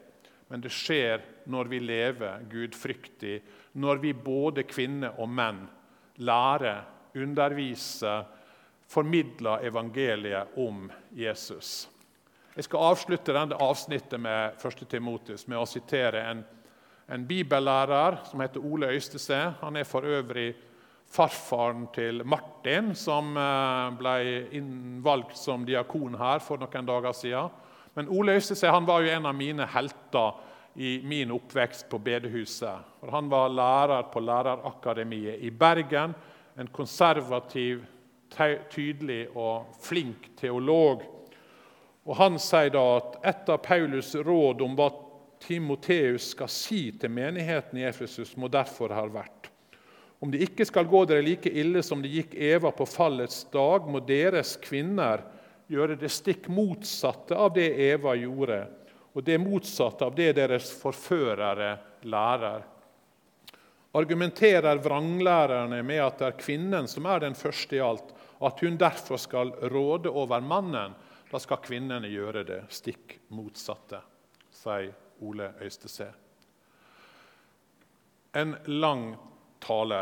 Men 0.47 0.63
det 0.63 0.71
skjer 0.71 1.25
når 1.51 1.71
vi 1.71 1.81
lever 1.83 2.45
gudfryktig, 2.47 3.41
når 3.83 3.99
vi 4.03 4.13
både 4.15 4.63
kvinner 4.63 5.19
og 5.19 5.27
menn 5.29 5.65
lærer, 6.23 6.85
underviser, 7.17 8.23
formidler 8.87 9.65
evangeliet 9.67 10.55
om 10.57 10.87
Jesus. 11.11 11.89
Jeg 12.55 12.65
skal 12.65 12.87
avslutte 12.89 13.35
denne 13.35 13.57
avsnittet 13.61 14.21
med 14.21 14.55
1. 14.65 14.85
Timotius 14.89 15.45
med 15.49 15.59
å 15.59 15.67
sitere 15.69 16.23
en, 16.31 16.39
en 17.07 17.27
bibellærer 17.27 18.23
som 18.27 18.41
heter 18.43 18.63
Ole 18.65 18.87
Øystese. 18.87 19.53
Han 19.61 19.75
er 19.75 19.83
for 19.83 20.05
øvrig 20.05 20.53
farfaren 21.07 21.87
til 21.95 22.25
Martin, 22.25 22.95
som 22.95 23.37
eh, 23.37 23.93
ble 23.99 24.15
innvalgt 24.57 25.37
som 25.39 25.65
diakon 25.65 26.17
her 26.19 26.43
for 26.43 26.59
noen 26.59 26.87
dager 26.87 27.15
siden. 27.15 27.53
Men 27.95 28.11
Ole 28.11 28.35
Øystese 28.37 28.71
var 28.71 29.01
jo 29.01 29.13
en 29.15 29.25
av 29.25 29.35
mine 29.35 29.65
helter 29.65 30.43
i 30.75 30.99
min 31.03 31.31
oppvekst 31.31 31.87
på 31.89 31.97
bedehuset. 31.97 32.83
For 32.99 33.11
han 33.11 33.29
var 33.29 33.49
lærer 33.49 34.09
på 34.13 34.21
Lærerakademiet 34.21 35.39
i 35.41 35.49
Bergen. 35.49 36.13
En 36.59 36.67
konservativ, 36.67 37.85
tydelig 38.69 39.27
og 39.35 39.71
flink 39.81 40.35
teolog. 40.37 41.01
Og 42.05 42.15
Han 42.15 42.37
sier 42.39 42.69
da 42.71 42.83
at 42.97 43.17
et 43.23 43.49
av 43.49 43.61
Paulus' 43.65 44.15
råd 44.23 44.61
om 44.61 44.75
hva 44.77 44.91
Timoteus 45.43 46.31
skal 46.33 46.49
si 46.51 46.87
til 46.99 47.13
menigheten 47.13 47.79
i 47.79 47.85
Efesus, 47.87 48.35
må 48.37 48.49
derfor 48.51 48.93
ha 48.95 49.05
vært 49.11 49.51
om 50.19 50.31
det 50.31 50.41
ikke 50.47 50.65
skal 50.65 50.87
gå 50.89 51.03
dere 51.05 51.21
like 51.25 51.49
ille 51.49 51.83
som 51.85 52.01
det 52.01 52.09
gikk 52.09 52.33
Eva 52.33 52.71
på 52.73 52.87
fallets 52.89 53.43
dag, 53.53 53.85
må 53.85 54.01
deres 54.01 54.55
kvinner 54.63 55.21
gjøre 55.69 55.97
det 55.99 56.09
stikk 56.13 56.47
motsatte 56.49 57.37
av 57.37 57.53
det 57.53 57.67
Eva 57.89 58.15
gjorde, 58.17 58.63
og 59.13 59.25
det 59.25 59.37
motsatte 59.41 60.07
av 60.07 60.17
det 60.17 60.31
deres 60.39 60.71
forførere 60.81 61.75
lærer. 62.09 62.65
Argumenterer 63.97 64.81
vranglærerne 64.81 65.81
med 65.85 66.01
at 66.03 66.19
det 66.19 66.27
er 66.31 66.39
kvinnen 66.41 66.89
som 66.89 67.05
er 67.09 67.23
den 67.23 67.37
første 67.37 67.77
i 67.77 67.83
alt, 67.83 68.13
at 68.41 68.61
hun 68.61 68.77
derfor 68.77 69.21
skal 69.21 69.53
råde 69.69 70.09
over 70.09 70.41
mannen, 70.41 70.93
da 71.27 71.41
skal 71.41 71.61
kvinnene 71.61 72.09
gjøre 72.09 72.45
det 72.47 72.61
stikk 72.73 73.19
motsatte, 73.35 73.99
sier 74.53 74.95
Ole 75.21 75.53
Øystese. 75.61 76.07
En 78.33 78.55
lang 78.65 79.15
tale 79.59 80.01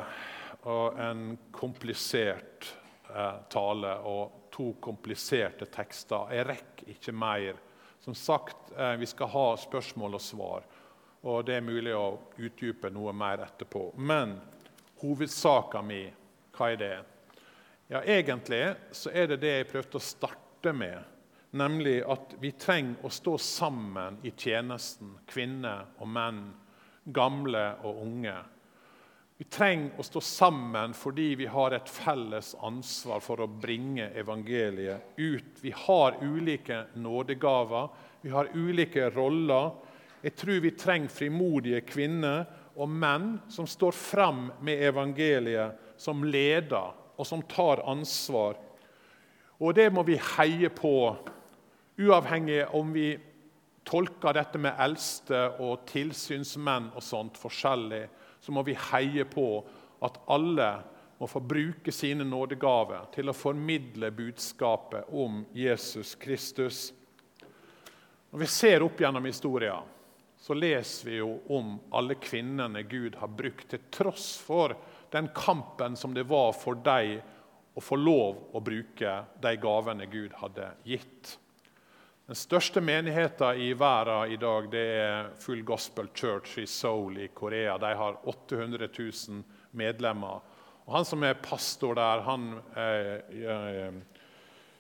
og 0.66 1.00
en 1.00 1.38
komplisert 1.52 2.76
eh, 3.10 3.38
tale 3.50 3.94
og 4.08 4.50
to 4.52 4.72
kompliserte 4.82 5.68
tekster. 5.72 6.32
Jeg 6.34 6.48
rekker 6.48 6.92
ikke 6.96 7.14
mer. 7.16 7.62
Som 8.00 8.16
sagt, 8.16 8.72
eh, 8.78 8.96
vi 9.00 9.06
skal 9.06 9.28
ha 9.28 9.46
spørsmål 9.58 10.18
og 10.18 10.22
svar, 10.22 10.66
og 11.24 11.46
det 11.46 11.56
er 11.58 11.66
mulig 11.66 11.96
å 11.96 12.20
utdype 12.38 12.92
noe 12.94 13.14
mer 13.14 13.46
etterpå. 13.48 13.88
Men 13.98 14.36
hovedsaka 15.02 15.82
mi, 15.82 16.04
hva 16.56 16.72
er 16.72 16.80
det? 16.82 16.96
Ja, 17.88 18.02
Egentlig 18.02 18.76
så 18.92 19.12
er 19.14 19.28
det 19.28 19.42
det 19.42 19.54
jeg 19.56 19.70
prøvde 19.70 20.00
å 20.00 20.06
starte 20.06 20.74
med 20.74 21.15
Nemlig 21.56 22.02
at 22.04 22.34
vi 22.42 22.52
trenger 22.52 23.06
å 23.08 23.10
stå 23.14 23.38
sammen 23.40 24.18
i 24.28 24.34
tjenesten, 24.36 25.14
kvinner 25.30 25.86
og 26.04 26.10
menn, 26.12 26.42
gamle 27.16 27.62
og 27.88 28.02
unge. 28.04 28.34
Vi 29.38 29.46
trenger 29.52 30.00
å 30.00 30.04
stå 30.04 30.20
sammen 30.24 30.92
fordi 30.96 31.30
vi 31.40 31.48
har 31.52 31.72
et 31.76 31.88
felles 31.92 32.54
ansvar 32.64 33.24
for 33.24 33.44
å 33.44 33.48
bringe 33.48 34.10
evangeliet 34.20 35.16
ut. 35.16 35.62
Vi 35.62 35.72
har 35.86 36.18
ulike 36.24 36.82
nådegaver, 37.00 37.88
vi 38.22 38.34
har 38.36 38.52
ulike 38.52 39.10
roller. 39.16 39.72
Jeg 40.28 40.36
tror 40.40 40.60
vi 40.64 40.74
trenger 40.76 41.14
frimodige 41.14 41.86
kvinner 41.88 42.44
og 42.76 42.92
menn 42.92 43.38
som 43.48 43.68
står 43.68 43.96
fram 43.96 44.50
med 44.60 44.84
evangeliet, 44.90 45.80
som 45.96 46.24
leder 46.24 46.92
og 47.16 47.28
som 47.28 47.44
tar 47.48 47.84
ansvar. 47.88 48.60
Og 49.64 49.72
det 49.76 49.88
må 49.96 50.04
vi 50.04 50.20
heie 50.36 50.68
på 50.76 50.96
Uavhengig 51.98 52.66
om 52.76 52.92
vi 52.94 53.14
tolker 53.86 54.34
dette 54.36 54.60
med 54.60 54.76
eldste 54.82 55.46
og 55.64 55.86
tilsynsmenn 55.88 56.90
og 56.96 57.04
sånt 57.06 57.38
forskjellig, 57.40 58.04
så 58.42 58.52
må 58.52 58.66
vi 58.68 58.76
heie 58.92 59.24
på 59.30 59.48
at 60.04 60.18
alle 60.32 60.70
må 61.18 61.28
få 61.32 61.40
bruke 61.40 61.94
sine 61.96 62.26
nådegaver 62.28 63.08
til 63.16 63.32
å 63.32 63.38
formidle 63.38 64.12
budskapet 64.12 65.08
om 65.16 65.46
Jesus 65.56 66.16
Kristus. 66.20 66.90
Når 68.32 68.44
vi 68.44 68.50
ser 68.52 68.84
opp 68.84 69.00
gjennom 69.00 69.26
historien, 69.30 69.94
så 70.36 70.54
leser 70.54 71.08
vi 71.08 71.16
jo 71.22 71.30
om 71.56 71.78
alle 71.96 72.20
kvinnene 72.20 72.84
Gud 72.84 73.16
har 73.22 73.32
brukt, 73.32 73.70
til 73.72 73.88
tross 73.88 74.36
for 74.44 74.76
den 75.14 75.32
kampen 75.34 75.96
som 75.96 76.14
det 76.14 76.28
var 76.28 76.52
for 76.60 76.76
dem 76.84 77.22
å 77.76 77.82
få 77.84 77.96
lov 78.00 78.44
å 78.56 78.62
bruke 78.64 79.16
de 79.42 79.56
gavene 79.64 80.06
Gud 80.12 80.36
hadde 80.42 80.68
gitt. 80.84 81.38
Den 82.26 82.36
største 82.36 82.82
menigheten 82.82 83.60
i 83.62 83.68
verden 83.78 84.32
i 84.34 84.38
dag 84.42 84.66
det 84.74 84.86
er 84.98 85.28
Full 85.38 85.60
Gospel 85.62 86.08
Church 86.10 86.56
i 86.58 86.64
Seoul 86.66 87.20
i 87.22 87.28
Korea. 87.28 87.76
De 87.78 87.92
har 87.94 88.18
800 88.26 88.88
000 88.98 89.44
medlemmer. 89.78 90.40
Og 90.86 90.96
han 90.96 91.06
som 91.06 91.22
er 91.22 91.38
pastor 91.38 91.94
der, 91.94 92.24
han 92.26 92.48
eh, 92.74 93.12
eh, 93.30 94.00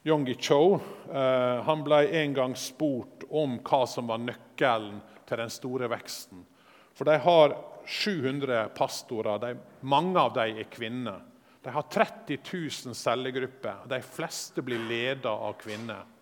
Yongi 0.10 0.34
Cho, 0.41 0.80
eh, 1.06 1.62
han 1.68 1.84
ble 1.86 2.00
en 2.18 2.34
gang 2.34 2.58
spurt 2.58 3.28
om 3.30 3.60
hva 3.62 3.84
som 3.89 4.10
var 4.10 4.26
nøkkelen 4.26 4.98
til 5.30 5.43
den 5.43 5.54
store 5.54 5.91
veksten. 5.93 6.41
For 6.98 7.06
de 7.06 7.20
har 7.28 7.56
700 7.86 8.72
pastorer. 8.74 9.38
De, 9.46 9.54
mange 9.86 10.18
av 10.18 10.34
dem 10.34 10.64
er 10.64 10.74
kvinner. 10.74 11.22
De 11.62 11.78
har 11.78 11.86
30 11.93 12.41
000 12.41 12.98
cellegrupper. 12.98 13.86
De 13.86 14.02
fleste 14.02 14.66
blir 14.66 14.82
ledet 14.89 15.30
av 15.30 15.54
kvinner. 15.62 16.14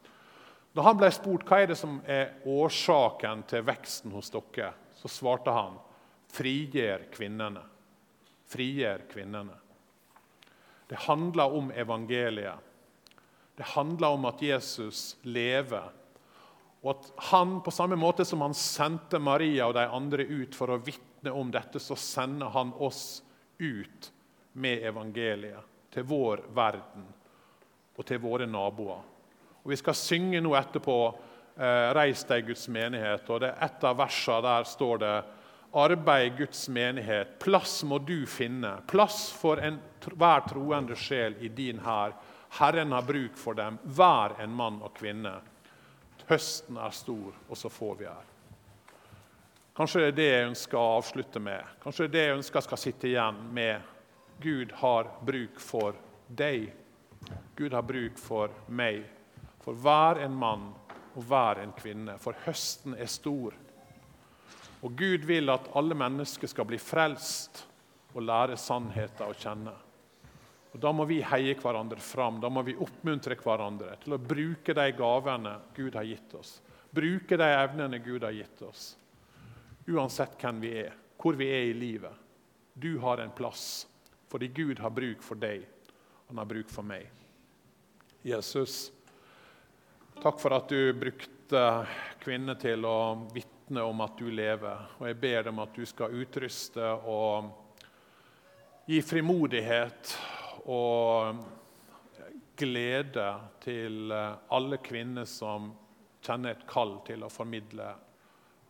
Da 0.74 0.82
han 0.82 0.98
ble 0.98 1.10
spurt 1.14 1.46
hva 1.46 1.62
er 1.62 1.70
det 1.70 1.78
som 1.78 2.00
er 2.10 2.40
årsaken 2.50 3.44
til 3.50 3.66
veksten 3.68 4.14
hos 4.16 4.32
dere, 4.34 4.72
så 4.98 5.12
svarte 5.12 5.54
han 5.54 5.78
frigjør 6.34 7.08
kvinnene. 7.14 7.62
Frigjør 8.50 9.06
kvinnene. 9.12 9.58
Det 10.90 11.06
handler 11.06 11.54
om 11.58 11.70
evangeliet. 11.72 12.72
Det 13.56 13.70
handler 13.76 14.18
om 14.18 14.26
at 14.26 14.42
Jesus 14.42 15.18
lever. 15.22 15.92
Og 16.82 16.90
at 16.96 17.12
han, 17.30 17.60
på 17.62 17.72
samme 17.72 17.96
måte 17.96 18.26
som 18.26 18.42
han 18.42 18.58
sendte 18.58 19.22
Maria 19.22 19.70
og 19.70 19.78
de 19.78 19.86
andre 19.86 20.26
ut 20.26 20.58
for 20.58 20.74
å 20.74 20.82
vitne 20.82 21.32
om 21.32 21.54
dette, 21.54 21.80
så 21.80 21.96
sender 21.96 22.50
han 22.54 22.74
oss 22.82 23.22
ut 23.62 24.10
med 24.58 24.84
evangeliet 24.90 25.70
til 25.94 26.06
vår 26.10 26.48
verden 26.54 27.06
og 27.94 28.06
til 28.10 28.20
våre 28.22 28.50
naboer. 28.50 29.13
Og 29.64 29.72
Vi 29.72 29.80
skal 29.80 29.96
synge 29.96 30.42
nå 30.44 30.52
etterpå 30.60 30.98
eh, 31.56 31.94
'Reis 31.96 32.26
deg, 32.28 32.48
Guds 32.48 32.68
menighet'. 32.68 33.30
og 33.30 33.40
det 33.42 33.54
Et 33.62 33.84
av 33.84 33.98
versene 33.98 34.42
der 34.42 34.64
står 34.64 34.98
det 34.98 35.24
'Arbeid 35.74 36.38
Guds 36.38 36.68
menighet'. 36.70 37.40
Plass 37.40 37.84
må 37.84 37.98
du 37.98 38.26
finne. 38.26 38.82
Plass 38.88 39.32
for 39.32 39.56
hver 39.56 40.48
troende 40.50 40.96
sjel 40.96 41.36
i 41.40 41.48
din 41.48 41.80
hær. 41.80 42.14
Herren 42.60 42.92
har 42.92 43.02
bruk 43.02 43.38
for 43.38 43.54
dem, 43.54 43.80
hver 43.84 44.36
en 44.40 44.54
mann 44.54 44.82
og 44.84 44.94
kvinne. 44.94 45.42
Høsten 46.28 46.78
er 46.78 46.92
stor, 46.92 47.34
og 47.50 47.58
så 47.58 47.70
får 47.70 47.96
vi 47.96 48.06
her. 48.06 48.30
Kanskje 49.76 50.00
det 50.00 50.08
er 50.08 50.12
det 50.12 50.28
jeg 50.28 50.48
ønsker 50.52 50.78
å 50.78 50.98
avslutte 51.00 51.40
med. 51.40 51.64
Kanskje 51.82 52.06
det 52.06 52.10
er 52.10 52.14
det 52.14 52.28
jeg 52.28 52.38
ønsker 52.38 52.62
skal 52.62 52.78
sitte 52.78 53.08
igjen 53.08 53.40
med. 53.54 53.82
Gud 54.40 54.72
har 54.72 55.10
bruk 55.26 55.60
for 55.60 55.96
deg. 56.28 56.70
Gud 57.56 57.74
har 57.74 57.82
bruk 57.82 58.18
for 58.22 58.54
meg 58.68 59.02
for 59.64 59.80
hver 59.80 60.20
en 60.26 60.36
mann 60.36 60.72
og 61.14 61.28
hver 61.30 61.62
en 61.64 61.72
kvinne, 61.78 62.18
for 62.20 62.36
høsten 62.46 62.98
er 63.00 63.10
stor. 63.12 63.56
Og 64.84 64.98
Gud 65.00 65.24
vil 65.30 65.52
at 65.54 65.70
alle 65.78 65.96
mennesker 65.96 66.50
skal 66.52 66.68
bli 66.68 66.80
frelst 66.82 67.64
og 68.14 68.26
lære 68.28 68.58
sannheten 68.60 69.30
å 69.30 69.38
kjenne. 69.38 69.74
Og 70.74 70.80
Da 70.82 70.92
må 70.92 71.06
vi 71.06 71.22
heie 71.22 71.54
hverandre 71.56 72.02
fram, 72.02 72.40
da 72.42 72.50
må 72.50 72.64
vi 72.66 72.76
oppmuntre 72.76 73.38
hverandre 73.38 73.96
til 74.02 74.16
å 74.16 74.22
bruke 74.22 74.74
de 74.74 74.88
gavene 74.98 75.54
Gud 75.76 75.96
har 75.96 76.08
gitt 76.10 76.34
oss. 76.34 76.58
Bruke 76.94 77.38
de 77.38 77.46
evnene 77.46 78.00
Gud 78.02 78.26
har 78.26 78.34
gitt 78.34 78.62
oss. 78.66 78.96
Uansett 79.88 80.36
hvem 80.42 80.60
vi 80.64 80.74
er, 80.82 80.94
hvor 81.22 81.38
vi 81.38 81.48
er 81.54 81.70
i 81.70 81.78
livet. 81.78 82.14
Du 82.74 82.98
har 83.00 83.22
en 83.22 83.32
plass 83.32 83.86
fordi 84.34 84.48
Gud 84.50 84.80
har 84.82 84.90
bruk 84.90 85.22
for 85.22 85.38
deg. 85.38 85.62
Han 86.28 86.40
har 86.42 86.48
bruk 86.50 86.72
for 86.74 86.82
meg. 86.82 87.06
Jesus, 88.26 88.88
takk 90.22 90.40
for 90.40 90.56
at 90.56 90.70
du 90.70 90.94
brukte 90.94 91.64
kvinner 92.24 92.56
til 92.60 92.86
å 92.86 92.98
vitne 93.34 93.84
om 93.84 94.02
at 94.06 94.18
du 94.20 94.30
lever. 94.32 94.86
Og 95.00 95.08
jeg 95.10 95.20
ber 95.22 95.44
dem 95.50 95.60
at 95.64 95.76
du 95.76 95.86
skal 95.90 96.16
utruste 96.16 96.94
og 97.10 97.50
gi 98.88 99.02
frimodighet 99.02 100.14
og 100.70 101.44
glede 102.60 103.28
til 103.64 104.14
alle 104.14 104.80
kvinner 104.84 105.26
som 105.28 105.72
kjenner 106.24 106.54
et 106.54 106.68
kall 106.70 107.00
til 107.08 107.24
å 107.26 107.32
formidle 107.32 107.90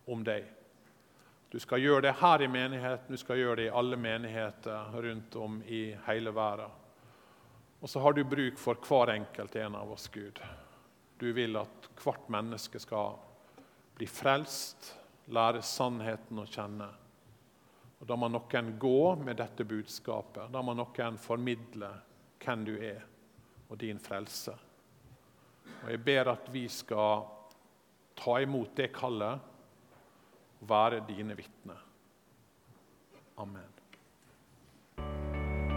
om 0.10 0.24
deg. 0.26 0.46
Du 1.54 1.60
skal 1.62 1.84
gjøre 1.84 2.08
det 2.08 2.16
her 2.18 2.42
i 2.42 2.50
menigheten, 2.50 3.14
du 3.14 3.22
skal 3.22 3.38
gjøre 3.38 3.60
det 3.62 3.68
i 3.68 3.74
alle 3.78 3.98
menigheter 4.00 4.96
rundt 5.06 5.36
om 5.38 5.60
i 5.70 5.92
hele 6.08 6.34
verden. 6.34 6.80
Og 7.84 7.90
så 7.92 8.00
har 8.00 8.16
du 8.16 8.24
bruk 8.24 8.58
for 8.58 8.80
hver 8.88 9.12
enkelt 9.14 9.56
en 9.60 9.76
av 9.76 9.92
oss, 9.92 10.08
Gud. 10.08 10.40
Du 11.20 11.32
vil 11.34 11.58
at 11.60 11.90
hvert 12.02 12.28
menneske 12.34 12.82
skal 12.82 13.18
bli 13.98 14.08
frelst, 14.10 14.94
lære 15.34 15.62
sannheten 15.64 16.42
å 16.42 16.48
kjenne. 16.50 16.90
Og 18.02 18.08
Da 18.08 18.18
må 18.20 18.28
noen 18.28 18.74
gå 18.80 19.16
med 19.16 19.38
dette 19.40 19.64
budskapet. 19.64 20.52
Da 20.52 20.62
må 20.62 20.74
noen 20.76 21.18
formidle 21.18 21.92
hvem 22.44 22.66
du 22.68 22.74
er, 22.76 23.06
og 23.70 23.78
din 23.80 24.00
frelse. 24.00 24.56
Og 25.84 25.90
Jeg 25.90 26.04
ber 26.04 26.34
at 26.34 26.50
vi 26.52 26.68
skal 26.68 27.24
ta 28.16 28.40
imot 28.44 28.76
det 28.76 28.92
kallet 28.96 29.40
og 30.60 30.68
være 30.70 31.04
dine 31.08 31.36
vitner. 31.36 31.80
Amen. 33.38 33.73